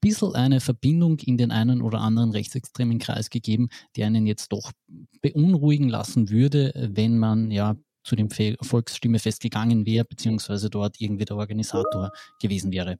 bisschen 0.00 0.34
eine 0.34 0.60
Verbindung 0.60 1.18
in 1.18 1.36
den 1.36 1.50
einen 1.50 1.82
oder 1.82 2.00
anderen 2.00 2.30
rechtsextremen 2.32 2.98
Kreis 2.98 3.30
gegeben, 3.30 3.68
die 3.96 4.04
einen 4.04 4.26
jetzt 4.26 4.52
doch 4.52 4.72
beunruhigen 5.20 5.88
lassen 5.88 6.30
würde, 6.30 6.72
wenn 6.92 7.18
man 7.18 7.50
ja 7.50 7.76
zu 8.02 8.16
dem 8.16 8.30
Volksstimmefest 8.30 9.42
gegangen 9.42 9.84
wäre, 9.86 10.04
beziehungsweise 10.04 10.70
dort 10.70 11.00
irgendwie 11.00 11.26
der 11.26 11.36
Organisator 11.36 12.10
gewesen 12.40 12.72
wäre. 12.72 12.96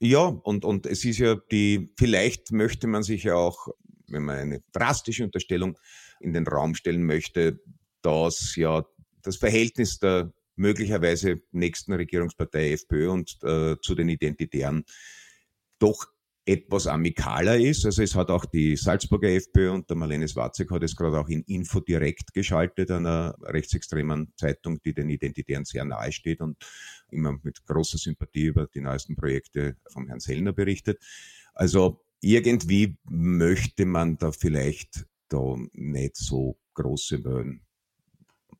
Ja, 0.00 0.24
und, 0.26 0.64
und 0.64 0.86
es 0.86 1.04
ist 1.04 1.18
ja 1.18 1.36
die, 1.52 1.92
vielleicht 1.96 2.50
möchte 2.50 2.86
man 2.86 3.02
sich 3.02 3.24
ja 3.24 3.36
auch, 3.36 3.68
wenn 4.08 4.24
man 4.24 4.36
eine 4.36 4.62
drastische 4.72 5.24
Unterstellung 5.24 5.78
in 6.20 6.32
den 6.32 6.46
Raum 6.46 6.74
stellen 6.74 7.04
möchte, 7.04 7.60
dass 8.02 8.56
ja 8.56 8.84
das 9.22 9.36
Verhältnis 9.36 9.98
der 9.98 10.32
möglicherweise 10.56 11.40
nächsten 11.52 11.92
Regierungspartei 11.92 12.72
FPÖ 12.72 13.10
und 13.10 13.38
äh, 13.42 13.76
zu 13.80 13.94
den 13.94 14.08
Identitären 14.08 14.84
doch 15.78 16.06
etwas 16.46 16.86
amikaler 16.86 17.58
ist. 17.58 17.86
Also 17.86 18.02
es 18.02 18.14
hat 18.14 18.30
auch 18.30 18.44
die 18.44 18.76
Salzburger 18.76 19.30
FPÖ 19.30 19.70
und 19.70 19.88
der 19.88 19.96
Marlene 19.96 20.28
Swarzek 20.28 20.70
hat 20.70 20.82
es 20.82 20.94
gerade 20.94 21.18
auch 21.18 21.28
in 21.28 21.42
Info 21.42 21.80
direkt 21.80 22.34
geschaltet, 22.34 22.90
einer 22.90 23.34
rechtsextremen 23.40 24.32
Zeitung, 24.36 24.80
die 24.82 24.92
den 24.92 25.08
Identitären 25.08 25.64
sehr 25.64 25.84
nahe 25.84 26.12
steht 26.12 26.40
und 26.40 26.58
immer 27.10 27.38
mit 27.42 27.64
großer 27.64 27.96
Sympathie 27.96 28.46
über 28.46 28.66
die 28.66 28.82
neuesten 28.82 29.16
Projekte 29.16 29.76
vom 29.90 30.06
Herrn 30.06 30.20
Sellner 30.20 30.52
berichtet. 30.52 31.02
Also 31.54 32.04
irgendwie 32.20 32.98
möchte 33.04 33.86
man 33.86 34.18
da 34.18 34.30
vielleicht 34.32 35.06
da 35.28 35.56
nicht 35.72 36.16
so 36.16 36.58
große 36.74 37.18
Möhen 37.18 37.62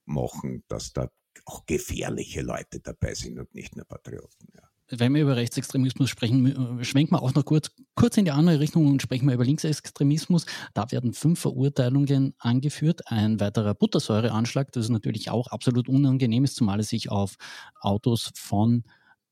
machen, 0.07 0.65
dass 0.69 0.93
da 0.93 1.11
auch 1.45 1.67
gefährliche 1.67 2.43
Leute 2.43 2.81
dabei 2.81 3.15
sind 3.15 3.39
und 3.39 3.55
nicht 3.55 3.77
nur 3.77 3.85
Patrioten. 3.85 4.49
Ja 4.55 4.74
wenn 4.89 5.15
wir 5.15 5.23
über 5.23 5.37
Rechtsextremismus 5.37 6.11
sprechen, 6.11 6.81
äh, 6.81 6.85
schwenken 6.85 7.15
wir 7.15 7.23
auch 7.23 7.35
noch 7.35 7.45
kurz, 7.45 7.71
kurz 7.95 8.17
in 8.17 8.25
die 8.25 8.31
andere 8.31 8.61
Richtung 8.61 8.87
und 8.87 9.03
sprechen 9.03 9.27
wir 9.27 9.35
über 9.35 9.45
Linksextremismus. 9.45 10.47
Da 10.75 10.91
werden 10.91 11.13
fünf 11.13 11.41
Verurteilungen 11.41 12.35
angeführt. 12.39 13.03
Ein 13.07 13.41
weiterer 13.41 13.75
Buttersäureanschlag, 13.75 14.73
das 14.73 14.85
ist 14.85 14.91
natürlich 14.91 15.31
auch 15.31 15.49
absolut 15.49 15.89
unangenehm 15.89 16.45
ist, 16.45 16.57
zumal 16.57 16.81
es 16.81 16.89
sich 16.89 17.11
auf 17.11 17.37
Autos 17.81 18.33
von 18.35 18.85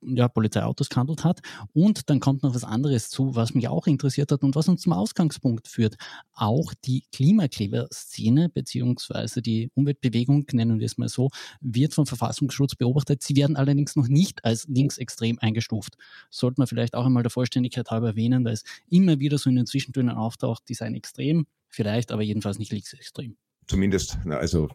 ja, 0.04 0.28
Polizeiautos 0.28 0.88
gehandelt 0.88 1.24
hat. 1.24 1.40
Und 1.72 2.10
dann 2.10 2.20
kommt 2.20 2.42
noch 2.42 2.54
was 2.54 2.64
anderes 2.64 3.10
zu, 3.10 3.34
was 3.34 3.54
mich 3.54 3.68
auch 3.68 3.86
interessiert 3.86 4.32
hat 4.32 4.42
und 4.42 4.54
was 4.54 4.68
uns 4.68 4.82
zum 4.82 4.92
Ausgangspunkt 4.92 5.68
führt. 5.68 5.96
Auch 6.32 6.74
die 6.84 7.04
Klimakleber-Szene 7.12 8.48
beziehungsweise 8.48 9.42
die 9.42 9.70
Umweltbewegung, 9.74 10.46
nennen 10.52 10.78
wir 10.78 10.86
es 10.86 10.98
mal 10.98 11.08
so, 11.08 11.30
wird 11.60 11.94
vom 11.94 12.06
Verfassungsschutz 12.06 12.74
beobachtet. 12.74 13.22
Sie 13.22 13.36
werden 13.36 13.56
allerdings 13.56 13.96
noch 13.96 14.08
nicht 14.08 14.44
als 14.44 14.66
linksextrem 14.68 15.38
eingestuft. 15.40 15.96
Sollte 16.30 16.60
man 16.60 16.66
vielleicht 16.66 16.94
auch 16.94 17.06
einmal 17.06 17.22
der 17.22 17.30
Vollständigkeit 17.30 17.90
halber 17.90 18.08
erwähnen, 18.08 18.44
weil 18.44 18.54
es 18.54 18.64
immer 18.88 19.18
wieder 19.20 19.38
so 19.38 19.50
in 19.50 19.56
den 19.56 19.66
Zwischentönen 19.66 20.14
auftaucht, 20.16 20.64
die 20.68 20.74
seien 20.74 20.94
extrem, 20.94 21.46
vielleicht 21.68 22.12
aber 22.12 22.22
jedenfalls 22.22 22.58
nicht 22.58 22.72
linksextrem. 22.72 23.36
Zumindest, 23.66 24.18
also 24.28 24.68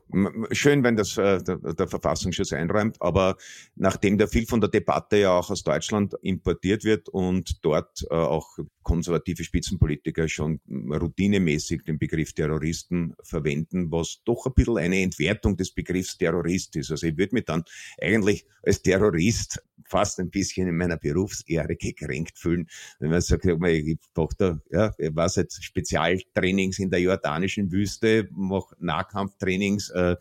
schön, 0.51 0.83
wenn 0.83 0.95
das 0.95 1.17
äh, 1.17 1.41
der, 1.43 1.57
der 1.57 1.87
Verfassungsschutz 1.87 2.53
einräumt, 2.53 2.97
aber 3.01 3.37
nachdem 3.75 4.17
da 4.17 4.27
viel 4.27 4.45
von 4.45 4.61
der 4.61 4.69
Debatte 4.69 5.17
ja 5.17 5.31
auch 5.31 5.49
aus 5.49 5.63
Deutschland 5.63 6.15
importiert 6.21 6.83
wird 6.83 7.09
und 7.09 7.63
dort 7.63 8.05
äh, 8.09 8.15
auch 8.15 8.57
konservative 8.83 9.43
Spitzenpolitiker 9.43 10.27
schon 10.27 10.61
routinemäßig 10.69 11.83
den 11.83 11.99
Begriff 11.99 12.33
Terroristen 12.33 13.15
verwenden, 13.21 13.91
was 13.91 14.21
doch 14.23 14.45
ein 14.45 14.53
bisschen 14.53 14.77
eine 14.77 15.01
Entwertung 15.01 15.57
des 15.57 15.71
Begriffs 15.71 16.17
Terrorist 16.17 16.75
ist. 16.77 16.91
Also 16.91 17.07
ich 17.07 17.17
würde 17.17 17.35
mich 17.35 17.45
dann 17.45 17.63
eigentlich 18.01 18.45
als 18.63 18.81
Terrorist 18.81 19.61
fast 19.85 20.19
ein 20.19 20.29
bisschen 20.29 20.67
in 20.67 20.77
meiner 20.77 20.97
Berufsehre 20.97 21.75
gekränkt 21.75 22.37
fühlen, 22.37 22.67
wenn 22.99 23.11
man 23.11 23.21
sagt, 23.21 23.45
ich 23.45 23.97
Tochter, 24.13 24.61
ja, 24.71 24.93
ich 24.97 25.15
war 25.15 25.29
jetzt 25.33 25.63
Spezialtrainings 25.63 26.79
in 26.79 26.89
der 26.89 27.01
jordanischen 27.01 27.71
Wüste, 27.71 28.27
mache 28.31 28.75
Nahkampftrainings, 28.79 29.89
äh, 29.91 30.15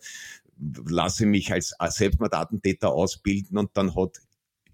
lasse 0.87 1.25
mich 1.25 1.51
als 1.51 1.75
Selbstmordattentäter 1.79 2.91
ausbilden 2.91 3.57
und 3.57 3.71
dann 3.75 3.95
hat 3.95 4.17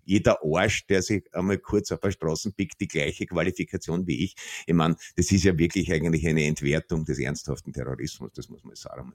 jeder 0.05 0.39
Arsch, 0.43 0.85
der 0.87 1.01
sich 1.01 1.23
einmal 1.33 1.57
kurz 1.57 1.91
auf 1.91 1.99
der 2.01 2.11
Straße 2.11 2.51
pickt, 2.51 2.79
die 2.81 2.87
gleiche 2.87 3.25
Qualifikation 3.25 4.05
wie 4.05 4.25
ich. 4.25 4.35
Ich 4.65 4.73
meine, 4.73 4.95
das 5.15 5.31
ist 5.31 5.43
ja 5.43 5.57
wirklich 5.57 5.91
eigentlich 5.91 6.27
eine 6.27 6.43
Entwertung 6.43 7.05
des 7.05 7.19
ernsthaften 7.19 7.71
Terrorismus, 7.71 8.31
das 8.33 8.49
muss 8.49 8.63
man 8.63 8.75
sagen. 8.75 9.13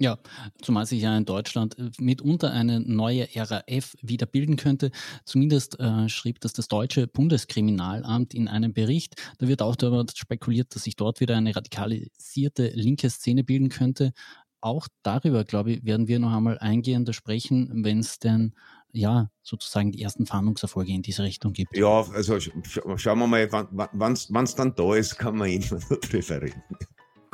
Ja, 0.00 0.18
zumal 0.60 0.86
sich 0.86 1.02
ja 1.02 1.16
in 1.16 1.24
Deutschland 1.24 1.78
äh, 1.78 1.90
mitunter 2.00 2.50
eine 2.50 2.80
neue 2.80 3.28
RAF 3.36 3.94
wieder 4.02 4.26
bilden 4.26 4.56
könnte. 4.56 4.90
Zumindest 5.24 5.78
äh, 5.78 6.08
schrieb 6.08 6.40
das 6.40 6.52
das 6.52 6.66
deutsche 6.66 7.06
Bundeskriminalamt 7.06 8.34
in 8.34 8.48
einem 8.48 8.72
Bericht. 8.72 9.14
Da 9.38 9.46
wird 9.46 9.62
auch 9.62 9.76
darüber 9.76 10.04
spekuliert, 10.12 10.74
dass 10.74 10.82
sich 10.84 10.96
dort 10.96 11.20
wieder 11.20 11.36
eine 11.36 11.54
radikalisierte 11.54 12.70
linke 12.74 13.08
Szene 13.08 13.44
bilden 13.44 13.68
könnte. 13.68 14.12
Auch 14.60 14.88
darüber, 15.02 15.44
glaube 15.44 15.72
ich, 15.72 15.84
werden 15.84 16.08
wir 16.08 16.18
noch 16.18 16.32
einmal 16.32 16.58
eingehender 16.58 17.12
sprechen, 17.12 17.84
wenn 17.84 18.00
es 18.00 18.18
denn 18.18 18.54
ja 18.90 19.30
sozusagen 19.42 19.92
die 19.92 20.02
ersten 20.02 20.26
Fahndungserfolge 20.26 20.92
in 20.92 21.02
diese 21.02 21.22
Richtung 21.22 21.52
gibt. 21.52 21.76
Ja, 21.76 22.00
also 22.00 22.38
schauen 22.40 23.18
wir 23.18 23.26
mal, 23.26 23.52
wann 23.52 24.12
es 24.14 24.54
dann 24.54 24.74
da 24.74 24.94
ist, 24.94 25.18
kann 25.18 25.36
man 25.36 25.50
immer 25.50 25.78
drüber 25.78 26.42
reden. 26.42 26.62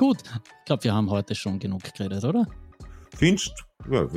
Gut, 0.01 0.23
ich 0.23 0.65
glaube, 0.65 0.85
wir 0.85 0.95
haben 0.95 1.11
heute 1.11 1.35
schon 1.35 1.59
genug 1.59 1.83
geredet, 1.93 2.25
oder? 2.25 2.47
Findest 3.15 3.53
ja, 3.91 4.09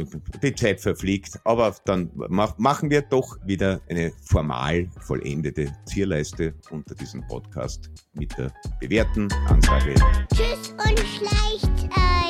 die 0.41 0.56
Zeit 0.56 0.80
verfliegt, 0.80 1.38
aber 1.43 1.76
dann 1.84 2.10
mach, 2.13 2.58
machen 2.58 2.89
wir 2.89 3.02
doch 3.02 3.36
wieder 3.43 3.82
eine 3.89 4.13
formal 4.24 4.88
vollendete 5.02 5.76
Zierleiste 5.84 6.54
unter 6.72 6.96
diesem 6.96 7.28
Podcast 7.28 7.91
mit 8.13 8.32
der 8.38 8.54
bewährten 8.80 9.30
Ansage. 9.50 9.96
Tschüss 10.34 10.69
und 10.69 11.00
schleicht. 11.00 12.23